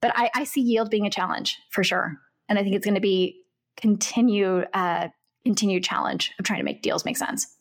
but 0.01 0.11
I, 0.15 0.29
I 0.33 0.43
see 0.43 0.61
yield 0.61 0.89
being 0.89 1.05
a 1.05 1.09
challenge 1.09 1.59
for 1.69 1.83
sure, 1.83 2.17
and 2.49 2.59
I 2.59 2.63
think 2.63 2.75
it's 2.75 2.85
going 2.85 2.95
to 2.95 3.01
be 3.01 3.41
continued 3.77 4.67
uh, 4.73 5.09
continued 5.45 5.83
challenge 5.83 6.33
of 6.39 6.45
trying 6.45 6.59
to 6.59 6.65
make 6.65 6.81
deals 6.81 7.05
make 7.05 7.17
sense. 7.17 7.55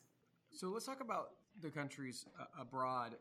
So 0.52 0.68
let's 0.68 0.86
talk 0.86 1.00
about 1.00 1.30
the 1.62 1.70
countries 1.70 2.26
uh, 2.38 2.44
abroad. 2.60 3.12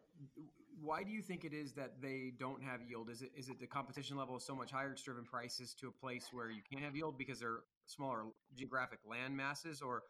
Why 0.81 1.03
do 1.03 1.11
you 1.11 1.21
think 1.21 1.43
it 1.43 1.53
is 1.53 1.73
that 1.73 2.01
they 2.01 2.31
don't 2.39 2.63
have 2.63 2.81
yield? 2.81 3.09
Is 3.09 3.21
it 3.21 3.31
is 3.35 3.49
it 3.49 3.59
the 3.59 3.67
competition 3.67 4.17
level 4.17 4.37
is 4.37 4.43
so 4.43 4.55
much 4.55 4.71
higher? 4.71 4.91
It's 4.91 5.03
driven 5.03 5.25
prices 5.25 5.73
to 5.81 5.89
a 5.89 5.91
place 5.91 6.29
where 6.31 6.49
you 6.49 6.61
can't 6.69 6.83
have 6.83 6.95
yield 6.95 7.17
because 7.17 7.39
they're 7.39 7.63
smaller 7.85 8.23
geographic 8.55 8.99
land 9.09 9.35
masses, 9.35 9.81
or 9.81 10.03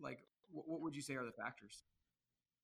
like 0.00 0.20
what 0.52 0.80
would 0.80 0.94
you 0.94 1.02
say 1.02 1.14
are 1.14 1.24
the 1.24 1.32
factors? 1.32 1.82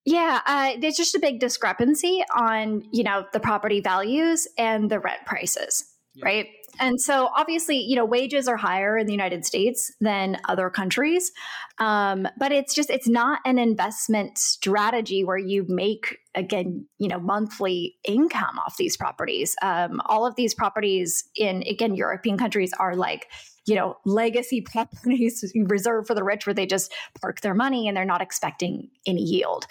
Yeah, 0.07 0.41
uh, 0.47 0.75
there's 0.81 0.97
just 0.97 1.15
a 1.17 1.19
big 1.19 1.41
discrepancy 1.41 2.23
on 2.35 2.85
you 2.93 3.03
know 3.03 3.25
the 3.33 3.41
property 3.41 3.81
values 3.81 4.47
and 4.57 4.91
the 4.91 5.01
rent 5.01 5.21
prices, 5.27 5.85
yeah. 6.15 6.25
right? 6.25 6.47
And 6.79 7.01
so 7.01 7.31
obviously, 7.35 7.79
you 7.79 7.97
know, 7.97 8.05
wages 8.05 8.49
are 8.49 8.57
higher 8.57 8.99
in 8.99 9.07
the 9.07 9.13
United 9.13 9.45
States 9.47 9.93
than 10.01 10.39
other 10.47 10.71
countries. 10.71 11.33
Um, 11.79 12.29
but 12.39 12.53
it's 12.53 12.75
just, 12.75 12.91
it's 12.91 13.09
not 13.09 13.41
an 13.45 13.59
investment 13.59 14.39
strategy 14.39 15.25
where 15.25 15.39
you 15.39 15.65
make, 15.69 16.19
again, 16.35 16.87
you 16.99 17.09
know, 17.09 17.19
monthly 17.19 17.97
income 18.05 18.59
off 18.59 18.77
these 18.77 18.97
properties. 18.97 19.57
Um, 19.63 20.01
all 20.07 20.27
of 20.27 20.37
these 20.37 20.55
properties 20.55 21.25
in, 21.35 21.63
again, 21.63 21.95
European 21.95 22.37
countries 22.37 22.73
are 22.79 22.95
like, 22.95 23.29
you 23.67 23.75
know, 23.75 23.97
legacy 24.05 24.61
properties 24.73 25.53
reserved 25.55 26.07
for 26.07 26.15
the 26.15 26.25
rich 26.25 26.47
where 26.47 26.55
they 26.55 26.67
just 26.67 26.93
park 27.21 27.41
their 27.41 27.55
money 27.55 27.89
and 27.89 27.97
they're 27.97 28.05
not 28.05 28.23
expecting 28.23 28.89
any 29.07 29.23
yield. 29.23 29.67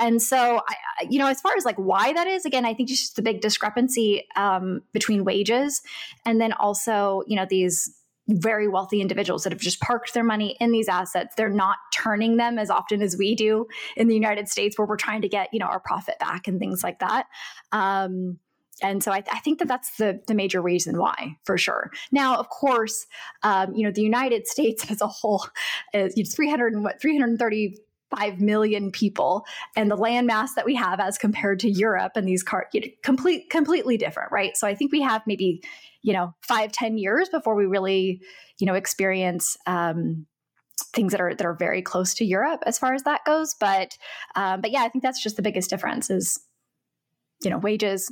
And 0.00 0.20
so, 0.20 0.60
I, 0.66 1.06
you 1.08 1.18
know, 1.18 1.28
as 1.28 1.40
far 1.40 1.52
as 1.56 1.64
like 1.64 1.76
why 1.76 2.12
that 2.12 2.26
is, 2.26 2.44
again, 2.44 2.64
I 2.64 2.74
think 2.74 2.88
just 2.88 3.16
the 3.16 3.22
big 3.22 3.40
discrepancy 3.40 4.26
um, 4.36 4.82
between 4.92 5.24
wages 5.24 5.82
and 6.26 6.40
then 6.40 6.52
also, 6.52 7.22
you 7.26 7.36
know, 7.36 7.46
these 7.48 7.94
very 8.26 8.68
wealthy 8.68 9.00
individuals 9.02 9.44
that 9.44 9.52
have 9.52 9.60
just 9.60 9.80
parked 9.80 10.14
their 10.14 10.24
money 10.24 10.56
in 10.58 10.72
these 10.72 10.88
assets. 10.88 11.34
They're 11.36 11.50
not 11.50 11.76
turning 11.92 12.38
them 12.38 12.58
as 12.58 12.70
often 12.70 13.02
as 13.02 13.16
we 13.18 13.34
do 13.34 13.66
in 13.96 14.08
the 14.08 14.14
United 14.14 14.48
States, 14.48 14.78
where 14.78 14.86
we're 14.86 14.96
trying 14.96 15.22
to 15.22 15.28
get, 15.28 15.50
you 15.52 15.58
know, 15.58 15.66
our 15.66 15.80
profit 15.80 16.18
back 16.18 16.48
and 16.48 16.58
things 16.58 16.82
like 16.82 17.00
that. 17.00 17.26
Um, 17.70 18.38
and 18.82 19.02
so 19.02 19.12
I, 19.12 19.22
I, 19.30 19.38
think 19.40 19.58
that 19.60 19.68
that's 19.68 19.96
the, 19.96 20.20
the 20.26 20.34
major 20.34 20.60
reason 20.60 20.98
why 20.98 21.36
for 21.44 21.56
sure. 21.56 21.90
Now 22.10 22.36
of 22.36 22.48
course 22.48 23.06
um, 23.42 23.74
you 23.74 23.84
know 23.84 23.92
the 23.92 24.02
united 24.02 24.46
states 24.54 24.90
as 24.90 25.00
a 25.00 25.06
whole 25.06 25.46
is 25.92 26.34
300 26.34 26.72
and 26.72 26.84
what 26.84 27.00
335 27.00 28.40
million 28.40 28.90
people 28.90 29.44
and 29.76 29.90
the 29.90 29.96
landmass 29.96 30.50
that 30.56 30.64
we 30.64 30.74
have 30.74 31.00
as 31.00 31.18
compared 31.18 31.60
to 31.60 31.70
europe 31.70 32.12
and 32.16 32.26
these 32.26 32.42
car 32.42 32.66
you 32.72 32.80
know, 32.80 32.86
complete 33.02 33.50
completely 33.50 33.96
different 33.96 34.32
right? 34.32 34.56
So 34.56 34.66
i 34.66 34.74
think 34.74 34.92
we 34.92 35.02
have 35.02 35.22
maybe 35.26 35.62
you 36.02 36.12
know 36.12 36.34
five 36.42 36.72
ten 36.72 36.98
years 36.98 37.28
before 37.28 37.54
we 37.54 37.66
really 37.66 38.20
you 38.58 38.66
know 38.66 38.74
experience 38.74 39.56
um, 39.66 40.26
things 40.92 41.12
that 41.12 41.20
are 41.20 41.34
that 41.34 41.46
are 41.46 41.54
very 41.54 41.82
close 41.82 42.14
to 42.14 42.24
europe 42.24 42.62
as 42.66 42.78
far 42.78 42.94
as 42.94 43.04
that 43.04 43.24
goes. 43.24 43.54
But 43.58 43.96
um, 44.34 44.60
but 44.60 44.70
yeah 44.70 44.82
i 44.82 44.88
think 44.88 45.02
that's 45.02 45.22
just 45.22 45.36
the 45.36 45.42
biggest 45.42 45.70
difference 45.70 46.10
is 46.10 46.38
you 47.42 47.50
know 47.50 47.58
wages 47.58 48.10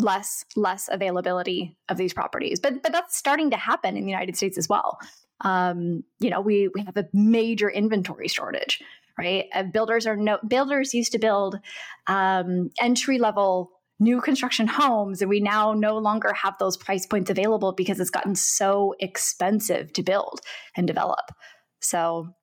less 0.00 0.44
less 0.56 0.88
availability 0.90 1.76
of 1.88 1.96
these 1.96 2.12
properties. 2.12 2.60
But 2.60 2.82
but 2.82 2.92
that's 2.92 3.16
starting 3.16 3.50
to 3.50 3.56
happen 3.56 3.96
in 3.96 4.04
the 4.04 4.10
United 4.10 4.36
States 4.36 4.58
as 4.58 4.68
well. 4.68 4.98
Um, 5.42 6.04
you 6.18 6.30
know, 6.30 6.40
we 6.40 6.68
we 6.74 6.82
have 6.84 6.96
a 6.96 7.08
major 7.12 7.70
inventory 7.70 8.28
shortage, 8.28 8.80
right? 9.18 9.46
Uh, 9.54 9.64
builders 9.64 10.06
are 10.06 10.16
no 10.16 10.38
builders 10.46 10.94
used 10.94 11.12
to 11.12 11.18
build 11.18 11.58
um, 12.06 12.70
entry 12.80 13.18
level 13.18 13.70
new 14.00 14.20
construction 14.20 14.66
homes, 14.66 15.20
and 15.20 15.28
we 15.28 15.40
now 15.40 15.74
no 15.74 15.98
longer 15.98 16.32
have 16.32 16.56
those 16.58 16.76
price 16.76 17.06
points 17.06 17.30
available 17.30 17.72
because 17.72 18.00
it's 18.00 18.10
gotten 18.10 18.34
so 18.34 18.94
expensive 18.98 19.92
to 19.92 20.02
build 20.02 20.40
and 20.76 20.86
develop. 20.86 21.30
So, 21.80 22.34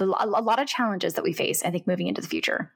a 0.00 0.06
lot 0.06 0.60
of 0.60 0.66
challenges 0.66 1.14
that 1.14 1.24
we 1.24 1.32
face, 1.32 1.62
I 1.62 1.70
think, 1.70 1.86
moving 1.86 2.06
into 2.06 2.22
the 2.22 2.28
future. 2.28 2.72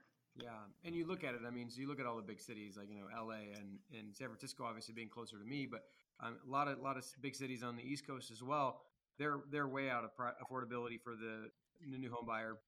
And 0.84 0.96
you 0.96 1.06
look 1.06 1.22
at 1.22 1.34
it. 1.34 1.40
I 1.46 1.50
mean, 1.50 1.70
so 1.70 1.80
you 1.80 1.88
look 1.88 2.00
at 2.00 2.06
all 2.06 2.16
the 2.16 2.22
big 2.22 2.40
cities 2.40 2.76
like 2.76 2.88
you 2.90 2.96
know 2.96 3.06
L.A. 3.16 3.56
and, 3.56 3.78
and 3.96 4.14
San 4.14 4.28
Francisco, 4.28 4.64
obviously 4.64 4.94
being 4.94 5.08
closer 5.08 5.38
to 5.38 5.44
me, 5.44 5.66
but 5.70 5.84
um, 6.20 6.36
a 6.46 6.50
lot 6.50 6.68
of 6.68 6.78
a 6.78 6.82
lot 6.82 6.96
of 6.96 7.04
big 7.20 7.36
cities 7.36 7.62
on 7.62 7.76
the 7.76 7.82
East 7.82 8.06
Coast 8.06 8.30
as 8.30 8.42
well. 8.42 8.80
They're 9.18 9.40
they're 9.50 9.68
way 9.68 9.90
out 9.90 10.04
of 10.04 10.10
affordability 10.16 11.00
for 11.00 11.14
the, 11.14 11.50
the 11.88 11.98
new 11.98 12.10
home 12.10 12.26
buyer, 12.26 12.58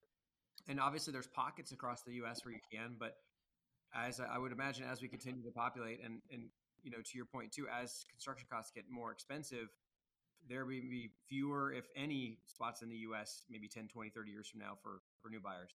and 0.67 0.79
obviously 0.79 1.11
there's 1.11 1.27
pockets 1.27 1.71
across 1.71 2.03
the 2.03 2.13
U.S. 2.13 2.45
where 2.45 2.53
you 2.53 2.61
can, 2.71 2.95
but 2.97 3.17
as 3.93 4.19
I 4.19 4.37
would 4.37 4.51
imagine, 4.51 4.85
as 4.89 5.01
we 5.01 5.07
continue 5.07 5.43
to 5.43 5.51
populate, 5.51 5.99
and 6.03 6.21
and 6.31 6.43
you 6.83 6.91
know, 6.91 6.97
to 7.03 7.17
your 7.17 7.25
point 7.25 7.51
too, 7.51 7.65
as 7.67 8.05
construction 8.09 8.47
costs 8.49 8.71
get 8.73 8.85
more 8.89 9.11
expensive, 9.11 9.69
there 10.47 10.65
will 10.65 10.71
be 10.71 11.09
fewer, 11.27 11.73
if 11.73 11.85
any, 11.95 12.37
spots 12.45 12.81
in 12.81 12.89
the 12.89 12.97
U.S. 12.97 13.43
maybe 13.49 13.67
10, 13.67 13.87
20, 13.87 14.09
30 14.09 14.31
years 14.31 14.47
from 14.47 14.59
now 14.59 14.77
for 14.81 15.01
for 15.21 15.29
new 15.29 15.39
buyers. 15.39 15.71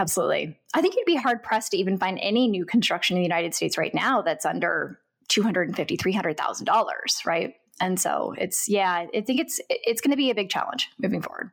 Absolutely, 0.00 0.58
I 0.72 0.80
think 0.80 0.94
you'd 0.96 1.04
be 1.04 1.16
hard 1.16 1.42
pressed 1.42 1.72
to 1.72 1.76
even 1.76 1.98
find 1.98 2.18
any 2.22 2.48
new 2.48 2.64
construction 2.64 3.16
in 3.16 3.22
the 3.22 3.26
United 3.26 3.54
States 3.54 3.76
right 3.76 3.92
now 3.92 4.22
that's 4.22 4.46
under 4.46 4.98
two 5.28 5.42
hundred 5.42 5.68
and 5.68 5.76
fifty, 5.76 5.96
three 5.96 6.14
hundred 6.14 6.38
thousand 6.38 6.64
dollars, 6.64 7.20
right? 7.26 7.54
And 7.82 8.00
so 8.00 8.34
it's 8.38 8.66
yeah, 8.66 9.06
I 9.14 9.20
think 9.20 9.40
it's 9.40 9.60
it's 9.68 10.00
going 10.00 10.12
to 10.12 10.16
be 10.16 10.30
a 10.30 10.34
big 10.34 10.48
challenge 10.48 10.88
moving 10.98 11.20
forward. 11.20 11.50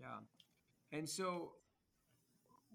Yeah, 0.00 0.06
and 0.98 1.06
so 1.06 1.52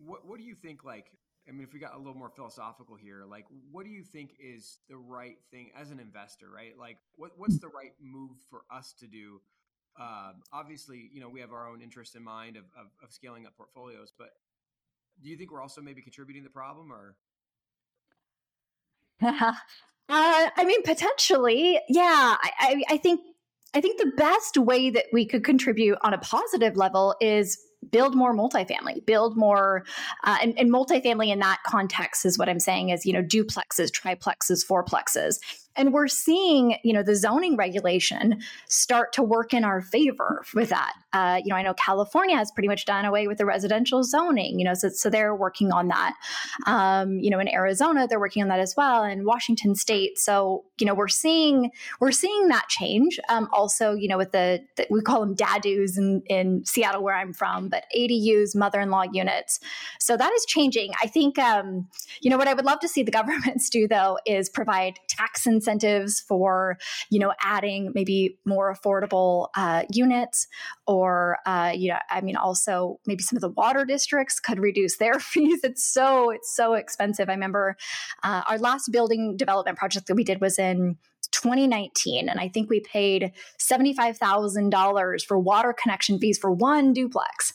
what 0.06 0.28
what 0.28 0.38
do 0.38 0.46
you 0.46 0.54
think 0.54 0.84
like 0.84 1.08
I 1.50 1.52
mean, 1.52 1.64
if 1.64 1.74
we 1.74 1.80
got 1.80 1.96
a 1.96 1.98
little 1.98 2.14
more 2.14 2.30
philosophical 2.30 2.96
here, 2.96 3.24
like, 3.28 3.46
what 3.72 3.84
do 3.84 3.92
you 3.92 4.04
think 4.04 4.36
is 4.40 4.78
the 4.88 4.98
right 4.98 5.38
thing 5.50 5.72
as 5.76 5.90
an 5.90 6.00
investor, 6.00 6.46
right? 6.54 6.78
Like, 6.78 6.98
what 7.16 7.32
what's 7.38 7.58
the 7.58 7.70
right 7.70 7.94
move 8.00 8.38
for 8.52 8.62
us 8.72 8.94
to 9.00 9.08
do? 9.08 9.42
Um, 10.00 10.44
obviously, 10.54 11.10
you 11.12 11.20
know, 11.20 11.30
we 11.30 11.40
have 11.42 11.52
our 11.52 11.68
own 11.68 11.82
interest 11.82 12.16
in 12.16 12.24
mind 12.24 12.56
of, 12.56 12.66
of, 12.80 12.88
of 13.04 13.12
scaling 13.12 13.46
up 13.46 13.58
portfolios, 13.58 14.14
but 14.18 14.30
do 15.24 15.30
you 15.30 15.38
think 15.38 15.52
we're 15.52 15.62
also 15.62 15.82
maybe 15.82 16.02
contributing 16.02 16.44
the 16.44 16.50
problem, 16.50 16.92
or? 16.92 17.16
uh, 19.22 19.54
I 20.10 20.66
mean, 20.66 20.82
potentially, 20.84 21.80
yeah. 21.88 22.36
I, 22.42 22.52
I, 22.60 22.84
I 22.92 22.98
think 22.98 23.22
I 23.74 23.82
think 23.82 24.00
the 24.00 24.12
best 24.18 24.58
way 24.58 24.90
that 24.90 25.06
we 25.14 25.26
could 25.26 25.44
contribute 25.44 25.98
on 26.02 26.14
a 26.14 26.18
positive 26.18 26.76
level 26.76 27.16
is 27.22 27.58
build 27.90 28.16
more 28.16 28.36
multifamily, 28.36 29.06
build 29.06 29.38
more, 29.38 29.84
uh, 30.24 30.38
and, 30.42 30.58
and 30.60 30.72
multifamily 30.72 31.32
in 31.32 31.40
that 31.40 31.60
context 31.66 32.26
is 32.26 32.38
what 32.38 32.50
I'm 32.50 32.60
saying 32.60 32.90
is, 32.90 33.06
you 33.06 33.14
know, 33.14 33.24
duplexes, 33.24 33.90
triplexes, 33.90 34.66
fourplexes. 34.66 35.40
And 35.76 35.94
we're 35.94 36.08
seeing, 36.08 36.78
you 36.84 36.94
know, 36.94 37.04
the 37.04 37.16
zoning 37.16 37.56
regulation 37.56 38.42
start 38.68 39.14
to 39.14 39.24
work 39.24 39.54
in 39.54 39.64
our 39.64 39.82
favor 39.82 40.44
with 40.54 40.70
that. 40.70 40.94
Uh, 41.14 41.42
you 41.44 41.50
know, 41.50 41.56
I 41.56 41.62
know 41.62 41.74
California 41.74 42.36
has 42.38 42.52
pretty 42.52 42.68
much 42.68 42.86
done 42.86 43.06
away 43.06 43.28
with 43.28 43.38
the 43.38 43.46
residential 43.46 44.04
zoning, 44.04 44.60
you 44.60 44.66
know, 44.66 44.74
so, 44.74 44.90
so 44.90 45.10
they're 45.10 45.36
working 45.36 45.72
on 45.72 45.90
that. 45.90 46.14
Um, 46.66 47.20
you 47.20 47.30
know, 47.30 47.40
in 47.40 47.48
Arizona, 47.50 48.08
they're 48.08 48.20
working 48.20 48.42
on 48.44 48.50
that 48.50 48.60
as 48.60 48.76
well, 48.76 49.04
and 49.04 49.26
Washington 49.26 49.76
State. 49.76 50.18
So, 50.18 50.64
you 50.80 50.86
know, 50.86 50.94
we're 50.94 51.08
seeing 51.08 51.72
we're 52.00 52.12
seeing 52.12 52.48
that 52.48 52.68
change. 52.70 53.20
Um, 53.30 53.50
also, 53.52 53.94
you 53.94 54.08
know, 54.08 54.18
with 54.18 54.32
the, 54.32 54.62
the 54.78 54.88
we 54.90 55.02
call 55.02 55.20
them 55.20 55.36
DADUs 55.36 55.98
in, 55.98 56.24
in 56.28 56.66
Seattle, 56.66 57.04
where 57.04 57.16
I'm 57.16 57.34
from, 57.34 57.70
but 57.70 57.86
ADUs, 57.96 58.56
mother-in-law 58.56 59.06
units. 59.12 59.60
So 60.00 60.18
that 60.18 60.32
is 60.34 60.46
changing. 60.46 60.94
I 61.02 61.08
think, 61.08 61.38
um, 61.40 61.88
you 62.22 62.30
know, 62.30 62.38
what 62.38 62.48
I 62.48 62.54
would 62.54 62.66
love 62.66 62.80
to 62.82 62.88
see 62.88 63.04
the 63.04 63.12
governments 63.22 63.70
do 63.70 63.88
though 63.88 64.18
is 64.26 64.50
provide 64.50 65.00
tax 65.08 65.46
and 65.46 65.61
incentives 65.62 66.20
for, 66.20 66.78
you 67.10 67.20
know, 67.20 67.34
adding 67.42 67.92
maybe 67.94 68.38
more 68.46 68.74
affordable 68.74 69.50
uh, 69.56 69.84
units 69.94 70.48
or, 70.88 71.38
uh, 71.46 71.72
you 71.76 71.90
know, 71.90 72.00
I 72.10 72.22
mean, 72.22 72.36
also 72.36 73.00
maybe 73.06 73.24
some 73.24 73.38
of 73.38 73.42
the 73.42 73.50
water 73.50 73.86
districts 73.86 74.40
could 74.40 74.60
reduce 74.60 74.98
their 74.98 75.14
fees. 75.20 75.60
It's 75.64 75.86
so, 75.86 76.32
it's 76.32 76.56
so 76.56 76.74
expensive. 76.74 77.30
I 77.30 77.34
remember 77.34 77.78
uh, 78.24 78.42
our 78.48 78.58
last 78.58 78.92
building 78.92 79.38
development 79.38 79.78
project 79.78 80.08
that 80.08 80.16
we 80.16 80.24
did 80.24 80.42
was 80.42 80.58
in 80.58 80.98
2019 81.32 82.28
and 82.28 82.42
i 82.42 82.50
think 82.50 82.70
we 82.70 82.82
paid 82.82 83.32
$75000 83.58 85.26
for 85.26 85.40
water 85.40 85.74
connection 85.74 86.20
fees 86.20 86.38
for 86.38 86.52
one 86.52 86.92
duplex 86.92 87.54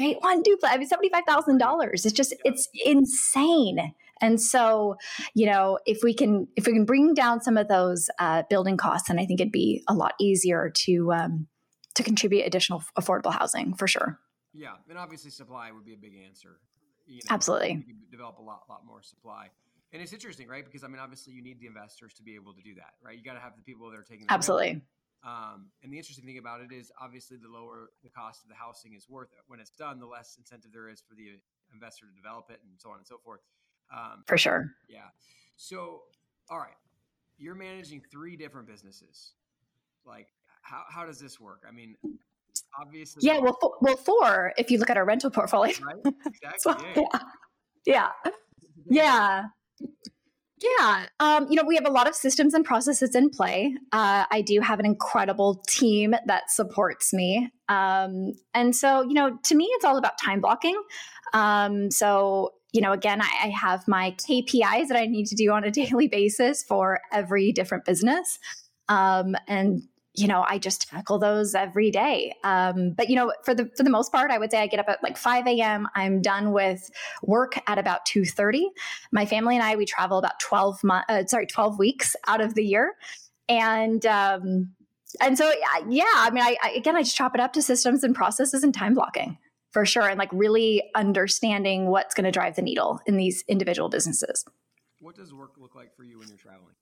right 0.00 0.16
one 0.20 0.42
duplex 0.42 0.74
i 0.74 0.78
mean 0.78 0.88
$75000 0.88 1.90
it's 1.92 2.12
just 2.12 2.32
it's 2.42 2.68
insane 2.86 3.92
and 4.22 4.40
so, 4.40 4.96
you 5.34 5.46
know, 5.46 5.78
if 5.84 6.02
we 6.02 6.14
can 6.14 6.48
if 6.56 6.66
we 6.66 6.72
can 6.72 6.84
bring 6.84 7.12
down 7.12 7.42
some 7.42 7.56
of 7.56 7.68
those 7.68 8.08
uh, 8.18 8.44
building 8.48 8.76
costs, 8.76 9.08
then 9.08 9.18
I 9.18 9.26
think 9.26 9.40
it'd 9.40 9.52
be 9.52 9.82
a 9.88 9.94
lot 9.94 10.14
easier 10.20 10.70
to 10.86 11.12
um, 11.12 11.48
to 11.94 12.02
contribute 12.02 12.46
additional 12.46 12.82
affordable 12.98 13.32
housing 13.32 13.74
for 13.74 13.86
sure. 13.86 14.18
Yeah, 14.54 14.74
and 14.88 14.98
obviously 14.98 15.30
supply 15.30 15.70
would 15.72 15.84
be 15.84 15.94
a 15.94 15.98
big 15.98 16.12
answer. 16.24 16.60
You 17.06 17.16
know, 17.16 17.34
Absolutely, 17.34 17.84
develop 18.10 18.38
a 18.38 18.42
lot 18.42 18.62
lot 18.70 18.86
more 18.86 19.02
supply. 19.02 19.48
And 19.92 20.00
it's 20.00 20.14
interesting, 20.14 20.48
right? 20.48 20.64
Because 20.64 20.84
I 20.84 20.88
mean, 20.88 21.00
obviously, 21.00 21.34
you 21.34 21.42
need 21.42 21.60
the 21.60 21.66
investors 21.66 22.14
to 22.14 22.22
be 22.22 22.34
able 22.34 22.54
to 22.54 22.62
do 22.62 22.74
that, 22.76 22.94
right? 23.04 23.16
You 23.16 23.22
got 23.22 23.34
to 23.34 23.40
have 23.40 23.56
the 23.56 23.62
people 23.62 23.90
that 23.90 23.98
are 23.98 24.04
taking 24.04 24.26
absolutely. 24.30 24.80
Um, 25.24 25.70
and 25.82 25.92
the 25.92 25.98
interesting 25.98 26.24
thing 26.24 26.38
about 26.38 26.62
it 26.62 26.72
is, 26.72 26.90
obviously, 27.00 27.36
the 27.36 27.48
lower 27.48 27.90
the 28.02 28.10
cost 28.10 28.42
of 28.42 28.48
the 28.48 28.56
housing 28.56 28.94
is 28.94 29.08
worth 29.08 29.30
it. 29.32 29.42
When 29.46 29.60
it's 29.60 29.70
done, 29.70 30.00
the 30.00 30.06
less 30.06 30.36
incentive 30.38 30.72
there 30.72 30.88
is 30.88 31.00
for 31.00 31.14
the 31.14 31.38
investor 31.72 32.06
to 32.06 32.14
develop 32.14 32.50
it, 32.50 32.60
and 32.64 32.72
so 32.78 32.90
on 32.90 32.98
and 32.98 33.06
so 33.06 33.18
forth. 33.22 33.40
Um, 33.92 34.24
For 34.26 34.38
sure. 34.38 34.72
Yeah. 34.88 35.00
So, 35.56 36.02
all 36.50 36.58
right, 36.58 36.76
you're 37.38 37.54
managing 37.54 38.02
three 38.10 38.36
different 38.36 38.66
businesses. 38.66 39.32
Like, 40.06 40.28
how, 40.62 40.82
how 40.88 41.04
does 41.04 41.18
this 41.18 41.38
work? 41.40 41.64
I 41.68 41.72
mean, 41.72 41.96
obviously. 42.80 43.20
Yeah. 43.26 43.38
Well, 43.38 43.58
f- 43.62 43.70
well, 43.80 43.96
four 43.96 44.52
if 44.56 44.70
you 44.70 44.78
look 44.78 44.90
at 44.90 44.96
our 44.96 45.04
rental 45.04 45.30
portfolio. 45.30 45.74
Right. 45.84 45.96
Exactly. 46.26 46.58
so, 46.58 46.76
yeah. 46.96 47.18
Yeah. 47.86 48.08
Yeah. 48.88 49.44
Yeah. 50.60 51.06
Um, 51.20 51.46
you 51.48 51.56
know, 51.56 51.64
we 51.64 51.76
have 51.76 51.86
a 51.86 51.90
lot 51.90 52.08
of 52.08 52.14
systems 52.14 52.52
and 52.54 52.64
processes 52.64 53.14
in 53.14 53.30
play. 53.30 53.74
Uh, 53.92 54.24
I 54.30 54.42
do 54.42 54.60
have 54.60 54.78
an 54.80 54.86
incredible 54.86 55.62
team 55.68 56.14
that 56.26 56.50
supports 56.50 57.12
me. 57.12 57.50
Um, 57.68 58.32
and 58.54 58.74
so, 58.74 59.02
you 59.02 59.14
know, 59.14 59.38
to 59.44 59.54
me, 59.54 59.64
it's 59.72 59.84
all 59.84 59.96
about 59.98 60.18
time 60.22 60.40
blocking. 60.40 60.80
Um, 61.32 61.90
so, 61.90 62.52
you 62.72 62.80
know, 62.80 62.92
again, 62.92 63.20
I, 63.20 63.28
I, 63.44 63.48
have 63.48 63.86
my 63.86 64.12
KPIs 64.12 64.88
that 64.88 64.96
I 64.96 65.06
need 65.06 65.26
to 65.26 65.34
do 65.34 65.52
on 65.52 65.62
a 65.64 65.70
daily 65.82 66.08
basis 66.08 66.62
for 66.62 67.00
every 67.12 67.52
different 67.52 67.84
business. 67.84 68.38
Um, 68.88 69.36
and 69.46 69.82
you 70.14 70.28
know, 70.28 70.44
I 70.46 70.58
just 70.58 70.90
tackle 70.90 71.18
those 71.18 71.54
every 71.54 71.90
day. 71.90 72.34
Um, 72.44 72.90
but 72.90 73.08
you 73.08 73.16
know, 73.16 73.32
for 73.44 73.54
the 73.54 73.70
for 73.76 73.82
the 73.82 73.90
most 73.90 74.12
part, 74.12 74.30
I 74.30 74.38
would 74.38 74.50
say 74.50 74.60
I 74.60 74.66
get 74.66 74.78
up 74.78 74.88
at 74.88 75.02
like 75.02 75.16
5 75.16 75.46
a.m. 75.46 75.88
I'm 75.94 76.20
done 76.20 76.52
with 76.52 76.90
work 77.22 77.54
at 77.66 77.78
about 77.78 78.04
2:30. 78.04 78.64
My 79.10 79.24
family 79.24 79.56
and 79.56 79.64
I 79.64 79.76
we 79.76 79.86
travel 79.86 80.18
about 80.18 80.38
12 80.40 80.84
months, 80.84 81.06
uh, 81.08 81.24
sorry, 81.26 81.46
12 81.46 81.78
weeks 81.78 82.14
out 82.26 82.42
of 82.42 82.54
the 82.54 82.62
year, 82.62 82.94
and 83.48 84.04
um, 84.04 84.72
and 85.18 85.38
so 85.38 85.50
yeah, 85.88 86.04
I 86.14 86.30
mean, 86.30 86.42
I, 86.42 86.56
I 86.62 86.70
again, 86.72 86.94
I 86.94 87.02
just 87.02 87.16
chop 87.16 87.34
it 87.34 87.40
up 87.40 87.54
to 87.54 87.62
systems 87.62 88.04
and 88.04 88.14
processes 88.14 88.62
and 88.62 88.74
time 88.74 88.92
blocking 88.92 89.38
for 89.72 89.84
sure 89.86 90.08
and 90.08 90.18
like 90.18 90.30
really 90.32 90.82
understanding 90.94 91.86
what's 91.86 92.14
going 92.14 92.24
to 92.24 92.30
drive 92.30 92.56
the 92.56 92.62
needle 92.62 93.00
in 93.06 93.16
these 93.16 93.44
individual 93.48 93.88
businesses. 93.88 94.44
What 95.00 95.16
does 95.16 95.34
work 95.34 95.52
look 95.58 95.74
like 95.74 95.96
for 95.96 96.04
you 96.04 96.18
when 96.18 96.28
you're 96.28 96.36
traveling? 96.36 96.74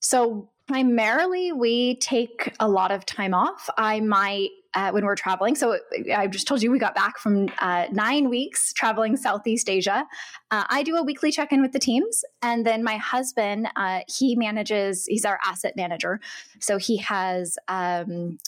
So 0.00 0.50
primarily 0.66 1.52
we 1.52 1.96
take 1.96 2.54
a 2.58 2.68
lot 2.68 2.90
of 2.90 3.06
time 3.06 3.34
off. 3.34 3.68
I 3.76 4.00
might 4.00 4.50
uh, 4.74 4.90
when 4.92 5.04
we're 5.04 5.16
traveling 5.16 5.56
so 5.56 5.76
i 6.14 6.28
just 6.28 6.46
told 6.46 6.62
you 6.62 6.70
we 6.70 6.78
got 6.78 6.94
back 6.94 7.18
from 7.18 7.48
uh, 7.58 7.86
nine 7.90 8.30
weeks 8.30 8.72
traveling 8.72 9.16
southeast 9.16 9.68
asia. 9.68 10.06
Uh, 10.52 10.62
i 10.68 10.84
do 10.84 10.94
a 10.96 11.02
weekly 11.02 11.32
check-in 11.32 11.60
with 11.60 11.72
the 11.72 11.78
teams 11.80 12.22
and 12.40 12.64
then 12.64 12.84
my 12.84 12.96
husband 12.96 13.68
uh, 13.74 14.00
he 14.06 14.36
manages 14.36 15.06
he's 15.06 15.24
our 15.24 15.40
asset 15.44 15.74
manager. 15.76 16.20
So 16.60 16.78
he 16.78 16.98
has 16.98 17.58
um, 17.66 18.38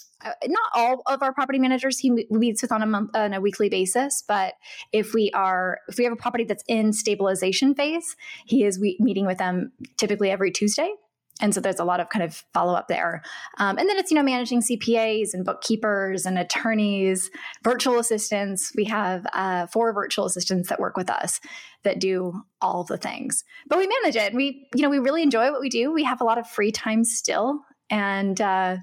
not 0.47 0.71
all 0.75 1.03
of 1.07 1.23
our 1.23 1.33
property 1.33 1.59
managers 1.59 1.99
he 1.99 2.11
meets 2.31 2.63
with 2.63 2.73
on 2.73 2.83
a 2.83 2.87
month 2.87 3.15
on 3.15 3.33
a 3.33 3.41
weekly 3.41 3.69
basis 3.69 4.23
but 4.27 4.55
if 4.93 5.15
we 5.15 5.31
are 5.35 5.79
if 5.89 5.99
we 5.99 6.05
have 6.05 6.13
a 6.13 6.17
property 6.17 6.45
that's 6.45 6.65
in 6.69 6.93
stabilization 6.93 7.75
phase 7.75 8.17
he 8.47 8.65
is 8.65 8.79
we, 8.79 8.97
meeting 9.01 9.27
with 9.27 9.39
them 9.39 9.73
typically 9.97 10.31
every 10.31 10.51
tuesday. 10.51 10.93
And 11.41 11.53
so 11.55 11.61
there's 11.61 11.81
a 11.81 11.85
lot 11.85 11.99
of 11.99 12.09
kind 12.09 12.23
of 12.23 12.45
follow 12.55 12.75
up 12.75 12.89
there. 12.89 13.23
Um, 13.59 13.79
and 13.79 13.89
then 13.89 13.99
it's 13.99 14.11
you 14.11 14.17
know 14.17 14.23
managing 14.23 14.61
cpas 14.61 15.33
and 15.33 15.45
bookkeepers 15.45 16.25
and 16.27 16.39
attorneys 16.39 17.31
virtual 17.65 17.99
assistants. 17.99 18.73
We 18.77 18.85
have 18.85 19.27
uh, 19.33 19.67
four 19.67 19.93
virtual 19.93 20.27
assistants 20.27 20.69
that 20.69 20.79
work 20.79 20.97
with 20.97 21.11
us 21.11 21.41
that 21.83 21.99
do 21.99 22.43
all 22.61 22.85
the 22.85 22.99
things. 22.99 23.45
But 23.67 23.79
we 23.79 23.89
manage 23.89 24.15
it. 24.15 24.35
We 24.35 24.69
you 24.75 24.83
know 24.83 24.91
we 24.91 24.99
really 24.99 25.23
enjoy 25.23 25.51
what 25.51 25.61
we 25.61 25.69
do. 25.69 25.91
We 25.93 26.05
have 26.05 26.21
a 26.21 26.25
lot 26.25 26.39
of 26.39 26.47
free 26.47 26.71
time 26.71 27.03
still. 27.03 27.61
And 27.91 28.41
uh, 28.41 28.77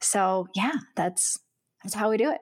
So 0.00 0.48
yeah, 0.54 0.72
that's 0.96 1.38
that's 1.82 1.94
how 1.94 2.10
we 2.10 2.16
do 2.16 2.30
it. 2.30 2.40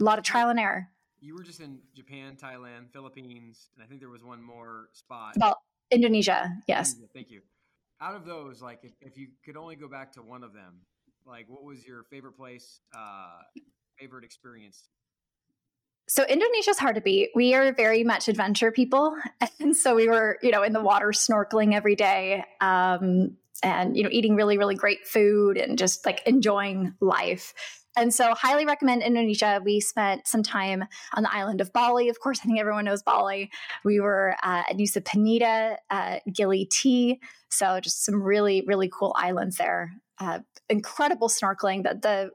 A 0.00 0.04
lot 0.04 0.18
of 0.18 0.24
trial 0.24 0.48
and 0.48 0.58
error. 0.58 0.88
You 1.20 1.34
were 1.34 1.42
just 1.42 1.60
in 1.60 1.78
Japan, 1.94 2.36
Thailand, 2.42 2.90
Philippines, 2.92 3.68
and 3.74 3.84
I 3.84 3.86
think 3.86 4.00
there 4.00 4.08
was 4.08 4.24
one 4.24 4.42
more 4.42 4.88
spot. 4.92 5.36
About 5.36 5.58
Indonesia, 5.90 6.50
yes. 6.66 6.92
Indonesia, 6.92 7.10
thank 7.12 7.30
you. 7.30 7.40
Out 8.00 8.14
of 8.14 8.24
those, 8.24 8.62
like 8.62 8.80
if, 8.82 8.92
if, 9.02 9.18
you 9.18 9.28
could 9.44 9.58
only 9.58 9.76
go 9.76 9.86
back 9.86 10.12
to 10.12 10.22
one 10.22 10.42
of 10.42 10.54
them, 10.54 10.80
like 11.26 11.44
what 11.48 11.62
was 11.62 11.86
your 11.86 12.04
favorite 12.04 12.32
place, 12.32 12.80
uh, 12.96 13.42
favorite 13.98 14.24
experience? 14.24 14.88
So 16.08 16.24
Indonesia 16.24 16.70
is 16.70 16.78
hard 16.78 16.94
to 16.94 17.02
beat. 17.02 17.30
We 17.34 17.54
are 17.54 17.72
very 17.74 18.02
much 18.02 18.28
adventure 18.28 18.72
people, 18.72 19.14
and 19.60 19.76
so 19.76 19.94
we 19.94 20.08
were, 20.08 20.38
you 20.42 20.50
know, 20.50 20.62
in 20.62 20.72
the 20.72 20.80
water 20.80 21.08
snorkeling 21.08 21.74
every 21.74 21.96
day. 21.96 22.44
Um, 22.62 23.36
and 23.62 23.96
you 23.96 24.02
know 24.02 24.08
eating 24.12 24.34
really 24.34 24.58
really 24.58 24.74
great 24.74 25.06
food 25.06 25.56
and 25.56 25.78
just 25.78 26.04
like 26.06 26.22
enjoying 26.26 26.94
life. 27.00 27.54
And 27.96 28.14
so 28.14 28.34
highly 28.34 28.64
recommend 28.66 29.02
indonesia. 29.02 29.60
We 29.64 29.80
spent 29.80 30.26
some 30.26 30.42
time 30.42 30.84
on 31.14 31.22
the 31.24 31.34
island 31.34 31.60
of 31.60 31.72
bali. 31.72 32.08
Of 32.08 32.20
course 32.20 32.40
i 32.42 32.46
think 32.46 32.58
everyone 32.58 32.84
knows 32.84 33.02
bali. 33.02 33.50
We 33.84 34.00
were 34.00 34.36
uh, 34.42 34.62
at 34.68 34.76
nusa 34.76 35.02
penida 35.02 35.76
uh, 35.90 36.18
gili 36.32 36.66
t. 36.66 37.20
So 37.50 37.80
just 37.80 38.04
some 38.04 38.22
really 38.22 38.62
really 38.66 38.90
cool 38.92 39.14
islands 39.18 39.56
there. 39.56 39.92
Uh, 40.18 40.40
incredible 40.68 41.28
snorkeling. 41.28 41.82
That 41.82 42.02
the 42.02 42.30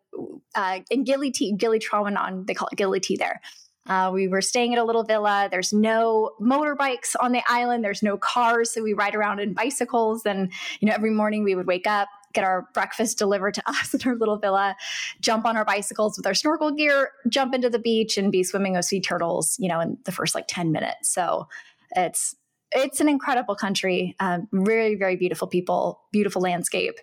uh, 0.56 0.80
in 0.90 1.04
gili 1.04 1.32
t 1.32 1.56
gili 1.56 1.80
trawangan 1.80 2.48
they 2.48 2.54
call 2.54 2.68
it 2.72 2.78
gili 2.78 3.00
t 3.00 3.16
there 3.16 3.42
uh, 3.88 4.10
we 4.14 4.28
were 4.28 4.42
staying 4.42 4.74
at 4.74 4.80
a 4.80 4.84
little 4.84 5.04
villa. 5.04 5.48
There's 5.50 5.72
no 5.72 6.32
motorbikes 6.42 7.16
on 7.20 7.32
the 7.32 7.44
island. 7.48 7.84
There's 7.84 8.02
no 8.02 8.18
cars, 8.18 8.72
so 8.72 8.82
we 8.82 8.94
ride 8.94 9.16
around 9.16 9.40
in 9.40 9.54
bicycles. 9.54 10.26
And 10.26 10.52
you 10.80 10.88
know, 10.88 10.94
every 10.96 11.12
morning 11.12 11.44
we 11.44 11.54
would 11.54 11.68
wake 11.68 11.86
up, 11.86 12.08
get 12.34 12.44
our 12.44 12.68
breakfast 12.74 13.18
delivered 13.18 13.54
to 13.56 13.64
us 13.70 13.94
in 13.94 14.02
our 14.08 14.16
little 14.16 14.38
villa, 14.38 14.76
jump 15.20 15.46
on 15.46 15.56
our 15.56 15.66
bicycles 15.66 16.18
with 16.18 16.26
our 16.26 16.34
snorkel 16.34 16.72
gear, 16.72 17.12
jump 17.30 17.54
into 17.54 17.70
the 17.70 17.80
beach, 17.80 18.18
and 18.18 18.32
be 18.32 18.44
swimming 18.44 18.74
with 18.74 18.86
sea 18.86 19.02
turtles. 19.02 19.56
You 19.60 19.70
know, 19.70 19.80
in 19.80 19.98
the 20.06 20.12
first 20.12 20.34
like 20.34 20.46
ten 20.48 20.72
minutes. 20.72 21.10
So 21.10 21.48
it's 21.96 22.36
it's 22.72 23.00
an 23.00 23.08
incredible 23.08 23.56
country. 23.56 24.16
Um, 24.20 24.48
very 24.52 24.96
very 24.96 25.16
beautiful 25.16 25.48
people, 25.48 26.02
beautiful 26.12 26.42
landscape. 26.42 26.96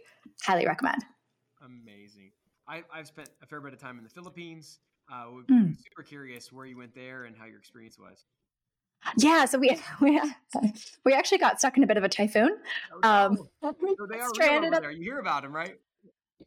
Highly 0.43 0.67
recommend. 0.67 1.05
Amazing. 1.65 2.33
I, 2.67 2.83
I've 2.93 3.07
spent 3.07 3.29
a 3.41 3.47
fair 3.47 3.61
bit 3.61 3.73
of 3.73 3.79
time 3.79 3.99
in 3.99 4.03
the 4.03 4.11
Philippines. 4.11 4.81
Uh, 5.13 5.25
we're 5.31 5.43
mm. 5.43 5.77
super 5.77 6.03
curious 6.03 6.51
where 6.51 6.65
you 6.65 6.79
went 6.79 6.95
there 6.95 7.25
and 7.25 7.37
how 7.37 7.45
your 7.45 7.59
experience 7.59 7.99
was. 7.99 8.25
Yeah, 9.19 9.45
so 9.45 9.59
we 9.59 9.79
we 10.01 10.21
we 11.05 11.13
actually 11.13 11.39
got 11.39 11.59
stuck 11.59 11.77
in 11.77 11.85
a 11.85 11.87
bit 11.87 11.97
of 11.97 12.05
a 12.05 12.09
typhoon. 12.09 12.57
Oh, 13.03 13.09
um, 13.09 13.37
so 13.61 13.75
they 14.09 14.19
are 14.21 14.29
stranded 14.29 14.73
up 14.73 14.81
there. 14.81 14.91
You 14.91 15.03
hear 15.03 15.19
about 15.19 15.43
them, 15.43 15.55
right? 15.55 15.75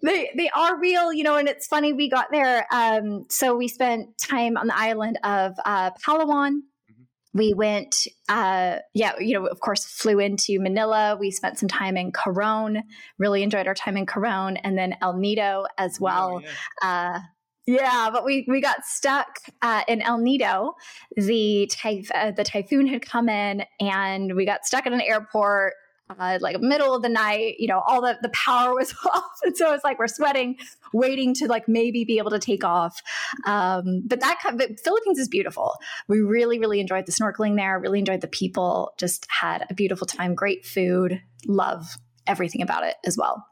They 0.01 0.32
they 0.36 0.49
are 0.49 0.80
real, 0.80 1.13
you 1.13 1.23
know, 1.23 1.36
and 1.36 1.47
it's 1.47 1.67
funny. 1.67 1.93
We 1.93 2.10
got 2.10 2.32
there, 2.32 2.65
um, 2.71 3.25
so 3.30 3.56
we 3.56 3.67
spent 3.67 4.17
time 4.17 4.58
on 4.58 4.67
the 4.67 4.78
island 4.78 5.19
of 5.23 5.54
uh, 5.63 5.91
Palawan. 5.91 6.62
Mm-hmm. 6.91 7.04
We 7.34 7.54
went, 7.54 8.08
uh, 8.30 8.78
yeah, 8.93 9.13
you 9.19 9.39
know, 9.39 9.45
of 9.45 9.60
course, 9.60 9.86
flew 9.86 10.19
into 10.19 10.60
Manila. 10.60 11.17
We 11.19 11.32
spent 11.32 11.60
some 11.60 11.69
time 11.69 11.97
in 11.97 12.12
Coron. 12.12 12.84
Really 13.19 13.43
enjoyed 13.43 13.67
our 13.67 13.75
time 13.75 13.95
in 13.95 14.06
Coron, 14.06 14.58
and 14.58 14.78
then 14.78 14.95
El 15.01 15.13
Nido 15.17 15.65
as 15.78 15.99
well. 15.99 16.36
Oh, 16.36 16.39
yeah. 16.39 17.15
uh, 17.15 17.19
yeah, 17.67 18.10
but 18.12 18.23
we 18.23 18.45
we 18.47 18.62
got 18.62 18.86
stuck 18.86 19.39
uh, 19.62 19.82
in 19.88 20.01
El 20.01 20.19
Nido. 20.19 20.75
The 21.15 21.67
typh- 21.71 22.12
uh, 22.13 22.32
the 22.32 22.43
typhoon 22.43 22.86
had 22.86 23.01
come 23.01 23.28
in, 23.28 23.63
and 23.80 24.36
we 24.36 24.45
got 24.45 24.65
stuck 24.65 24.86
at 24.86 24.93
an 24.93 25.01
airport. 25.01 25.73
Uh, 26.08 26.38
like 26.39 26.62
middle 26.62 26.93
of 26.93 27.01
the 27.01 27.10
night, 27.10 27.56
you 27.58 27.67
know, 27.67 27.80
all 27.80 27.99
the 27.99 28.15
the 28.21 28.30
power 28.30 28.75
was 28.75 28.93
off, 29.06 29.39
and 29.43 29.58
so 29.58 29.73
it's 29.73 29.84
like 29.84 29.97
we're 29.97 30.08
sweating, 30.08 30.56
waiting 30.93 31.34
to 31.34 31.47
like 31.47 31.67
maybe 31.67 32.06
be 32.06 32.19
able 32.19 32.30
to 32.30 32.38
take 32.38 32.63
off. 32.63 33.01
Um, 33.47 34.04
but 34.06 34.19
that 34.19 34.39
but 34.56 34.80
Philippines 34.80 35.17
is 35.17 35.28
beautiful. 35.28 35.73
We 36.08 36.21
really 36.21 36.60
really 36.60 36.80
enjoyed 36.80 37.08
the 37.08 37.12
snorkeling 37.12 37.56
there. 37.56 37.80
Really 37.80 37.97
enjoyed 37.97 38.21
the 38.21 38.28
people. 38.28 38.93
Just 38.99 39.25
had 39.41 39.65
a 39.71 39.73
beautiful 39.73 40.06
time. 40.06 40.36
Great 40.36 40.63
food. 40.63 41.19
Love 41.47 41.97
everything 42.28 42.62
about 42.62 42.84
it 42.84 42.95
as 43.04 43.17
well. 43.17 43.43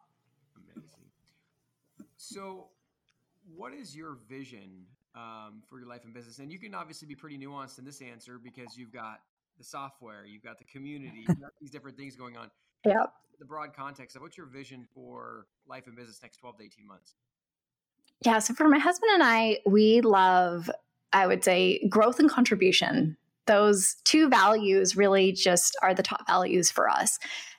Amazing. 0.78 1.10
So 2.18 2.68
what 3.64 3.74
is 3.74 3.96
your 3.96 4.18
vision 4.28 4.86
um, 5.16 5.64
for 5.70 5.80
your 5.80 5.88
life 5.88 6.02
and 6.04 6.14
business? 6.14 6.40
And 6.40 6.52
you 6.52 6.60
can 6.60 6.76
obviously 6.76 7.08
be 7.08 7.16
pretty 7.16 7.38
nuanced 7.38 7.80
in 7.80 7.86
this 7.86 8.02
answer 8.02 8.38
because 8.38 8.78
you've 8.78 8.92
got 8.92 9.22
the 9.58 9.64
software, 9.64 10.26
you've 10.26 10.44
got 10.44 10.58
the 10.58 10.66
community, 10.66 11.24
you've 11.26 11.40
got 11.40 11.52
these 11.62 11.72
different 11.72 11.96
things 11.96 12.18
going 12.18 12.36
on. 12.36 12.52
Yeah. 12.86 13.06
The 13.40 13.46
broad 13.46 13.74
context 13.74 14.18
of 14.18 14.22
what's 14.22 14.38
your 14.38 14.48
vision 14.48 14.86
for 14.94 15.46
life 15.66 15.88
and 15.88 15.96
business 15.96 16.20
next 16.22 16.40
12 16.40 16.58
to 16.58 16.64
18 16.66 16.86
months? 16.86 17.16
Yeah. 18.26 18.40
So 18.40 18.54
for 18.54 18.68
my 18.68 18.80
husband 18.80 19.12
and 19.14 19.24
I, 19.24 19.60
we 19.66 20.02
love, 20.02 20.70
I 21.14 21.26
would 21.26 21.46
say, 21.46 21.88
growth 21.88 22.20
and 22.20 22.30
contribution. 22.30 23.16
Those 23.48 23.96
two 24.04 24.28
values 24.28 24.98
really 24.98 25.32
just 25.32 25.78
are 25.82 25.94
the 25.94 26.04
top 26.04 26.28
values 26.28 26.70
for 26.70 26.90
us. 26.90 27.18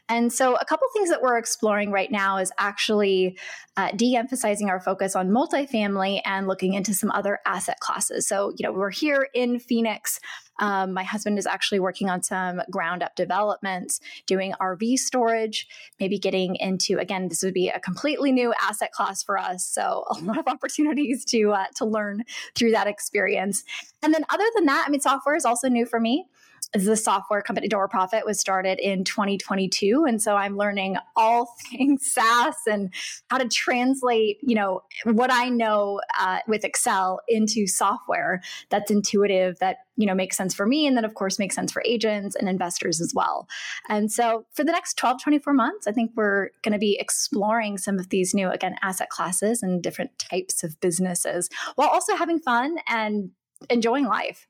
And 0.09 0.31
so, 0.31 0.55
a 0.57 0.65
couple 0.67 0.87
things 0.93 1.09
that 1.09 1.23
we're 1.23 1.39
exploring 1.39 1.91
right 1.91 2.11
now 2.11 2.37
is 2.37 2.53
actually 2.59 3.39
uh, 3.77 3.91
de 3.93 4.17
emphasizing 4.17 4.69
our 4.69 4.79
focus 4.79 5.17
on 5.17 5.31
multifamily 5.31 6.21
and 6.27 6.47
looking 6.47 6.75
into 6.75 6.93
some 6.93 7.11
other 7.13 7.41
asset 7.47 7.81
classes. 7.81 8.29
So, 8.29 8.53
you 8.57 8.65
know, 8.65 8.73
we're 8.73 8.91
here 8.91 9.29
in 9.35 9.59
Phoenix. 9.59 10.21
Um, 10.61 10.93
my 10.93 11.03
husband 11.03 11.39
is 11.39 11.47
actually 11.47 11.81
working 11.81 12.11
on 12.11 12.23
some 12.23 12.61
ground 12.71 13.03
up 13.03 13.17
developments, 13.17 13.99
doing 14.27 14.53
RV 14.61 14.99
storage, 14.99 15.67
maybe 15.99 16.19
getting 16.19 16.57
into, 16.57 16.99
again, 16.99 17.29
this 17.29 17.43
would 17.43 17.55
be 17.55 17.71
a 17.71 17.81
completely 17.81 18.31
new 18.31 18.55
asset 18.63 18.93
class 18.93 19.23
for 19.23 19.39
us. 19.39 19.67
So, 19.67 20.05
a 20.11 20.15
lot 20.23 20.39
of 20.39 20.47
opportunities 20.47 21.25
to, 21.27 21.53
uh, 21.53 21.67
to 21.77 21.87
learn 21.87 22.25
through 22.55 22.73
that 22.73 22.87
experience. 22.87 23.65
And 24.03 24.13
then, 24.13 24.27
other 24.29 24.47
than 24.55 24.67
that, 24.67 24.85
I 24.87 24.91
mean, 24.91 25.01
software 25.01 25.35
is 25.35 25.47
also 25.47 25.69
new 25.71 25.87
for 25.87 25.99
me 25.99 26.27
the 26.75 26.97
software 26.97 27.41
company 27.41 27.69
Door 27.69 27.89
Profit 27.89 28.27
was 28.27 28.41
started 28.41 28.81
in 28.81 29.05
2022. 29.05 30.05
And 30.09 30.21
so 30.21 30.35
I'm 30.35 30.57
learning 30.57 30.97
all 31.15 31.55
things 31.71 32.11
SaaS 32.11 32.57
and 32.67 32.93
how 33.31 33.39
to 33.39 33.49
translate, 33.49 34.39
you 34.43 34.57
know, 34.57 34.83
what 35.05 35.33
I 35.33 35.49
know 35.49 36.01
uh, 36.19 36.41
with 36.49 36.65
Excel 36.65 37.21
into 37.29 37.69
software 37.69 38.43
that's 38.71 38.91
intuitive, 38.91 39.59
that, 39.61 39.79
you 39.97 40.07
know, 40.07 40.15
makes 40.15 40.37
sense 40.37 40.53
for 40.53 40.67
me. 40.67 40.87
And 40.87 40.97
then, 40.97 41.05
of 41.05 41.15
course, 41.15 41.39
makes 41.39 41.55
sense 41.55 41.71
for 41.71 41.83
agents 41.87 42.35
and 42.35 42.49
investors 42.49 43.01
as 43.01 43.13
well. 43.15 43.47
And 43.89 44.11
so 44.11 44.45
for 44.53 44.65
the 44.65 44.73
next 44.73 44.97
12, 44.97 45.23
24 45.23 45.53
months, 45.53 45.87
I 45.87 45.93
think 45.93 46.11
we're 46.17 46.51
going 46.63 46.73
to 46.73 46.79
be 46.79 46.99
exploring 46.99 47.79
some 47.79 48.01
of 48.01 48.09
these 48.09 48.35
new, 48.35 48.51
again, 48.51 48.75
asset 48.83 49.11
classes 49.11 49.63
and 49.63 49.81
different 49.81 50.19
types 50.19 50.65
of 50.65 50.81
businesses 50.81 51.49
while 51.77 51.89
also 51.89 52.17
having 52.17 52.41
fun 52.41 52.79
and 52.89 53.31
enjoying 53.71 54.07
life. 54.07 54.49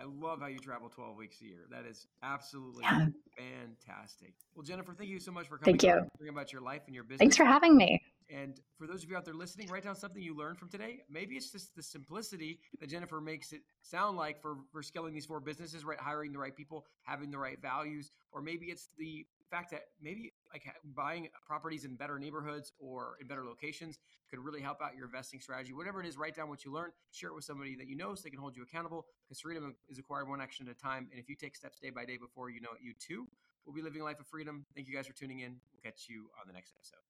I 0.00 0.04
love 0.04 0.40
how 0.40 0.46
you 0.46 0.58
travel 0.58 0.88
12 0.88 1.16
weeks 1.16 1.36
a 1.42 1.44
year. 1.44 1.66
That 1.70 1.84
is 1.84 2.06
absolutely 2.22 2.84
yeah. 2.84 3.06
fantastic. 3.36 4.32
Well, 4.54 4.62
Jennifer, 4.62 4.94
thank 4.94 5.10
you 5.10 5.20
so 5.20 5.30
much 5.30 5.46
for 5.46 5.58
coming. 5.58 5.78
Thank 5.78 5.82
you. 5.82 6.08
Talking 6.16 6.28
about 6.30 6.52
your 6.52 6.62
life 6.62 6.82
and 6.86 6.94
your 6.94 7.04
business. 7.04 7.18
Thanks 7.18 7.36
for 7.36 7.44
having 7.44 7.76
me. 7.76 8.02
And 8.30 8.60
for 8.78 8.86
those 8.86 9.02
of 9.02 9.10
you 9.10 9.16
out 9.16 9.24
there 9.24 9.34
listening, 9.34 9.68
write 9.68 9.84
down 9.84 9.96
something 9.96 10.22
you 10.22 10.36
learned 10.36 10.58
from 10.58 10.68
today. 10.68 11.00
Maybe 11.10 11.34
it's 11.34 11.50
just 11.50 11.74
the 11.74 11.82
simplicity 11.82 12.60
that 12.78 12.88
Jennifer 12.88 13.20
makes 13.20 13.52
it 13.52 13.62
sound 13.82 14.16
like 14.16 14.40
for, 14.40 14.58
for 14.72 14.82
scaling 14.82 15.14
these 15.14 15.26
four 15.26 15.40
businesses, 15.40 15.84
right? 15.84 15.98
Hiring 15.98 16.32
the 16.32 16.38
right 16.38 16.54
people, 16.54 16.86
having 17.02 17.30
the 17.30 17.38
right 17.38 17.60
values, 17.60 18.12
or 18.32 18.40
maybe 18.40 18.66
it's 18.66 18.88
the 18.98 19.26
fact 19.50 19.72
that 19.72 19.82
maybe 20.00 20.32
like 20.52 20.62
buying 20.94 21.28
properties 21.44 21.84
in 21.84 21.96
better 21.96 22.18
neighborhoods 22.18 22.72
or 22.78 23.16
in 23.20 23.26
better 23.26 23.44
locations 23.44 23.98
could 24.30 24.38
really 24.38 24.60
help 24.60 24.80
out 24.80 24.94
your 24.96 25.06
investing 25.06 25.40
strategy. 25.40 25.72
Whatever 25.72 26.00
it 26.00 26.06
is, 26.06 26.16
write 26.16 26.36
down 26.36 26.48
what 26.48 26.64
you 26.64 26.72
learned, 26.72 26.92
share 27.10 27.30
it 27.30 27.34
with 27.34 27.44
somebody 27.44 27.74
that 27.76 27.88
you 27.88 27.96
know 27.96 28.14
so 28.14 28.22
they 28.22 28.30
can 28.30 28.38
hold 28.38 28.56
you 28.56 28.62
accountable 28.62 29.06
because 29.28 29.40
freedom 29.40 29.74
is 29.88 29.98
acquired 29.98 30.28
one 30.28 30.40
action 30.40 30.68
at 30.68 30.76
a 30.76 30.78
time. 30.78 31.08
And 31.10 31.20
if 31.20 31.28
you 31.28 31.34
take 31.34 31.56
steps 31.56 31.80
day 31.80 31.90
by 31.90 32.04
day 32.04 32.16
before 32.16 32.48
you 32.48 32.60
know 32.60 32.70
it, 32.74 32.80
you 32.80 32.94
too 32.98 33.26
will 33.66 33.72
be 33.74 33.82
living 33.82 34.00
a 34.00 34.04
life 34.04 34.20
of 34.20 34.26
freedom. 34.26 34.64
Thank 34.74 34.86
you 34.86 34.94
guys 34.94 35.06
for 35.06 35.14
tuning 35.14 35.40
in. 35.40 35.56
We'll 35.72 35.82
catch 35.82 36.06
you 36.08 36.30
on 36.40 36.46
the 36.46 36.52
next 36.52 36.72
episode. 36.76 37.09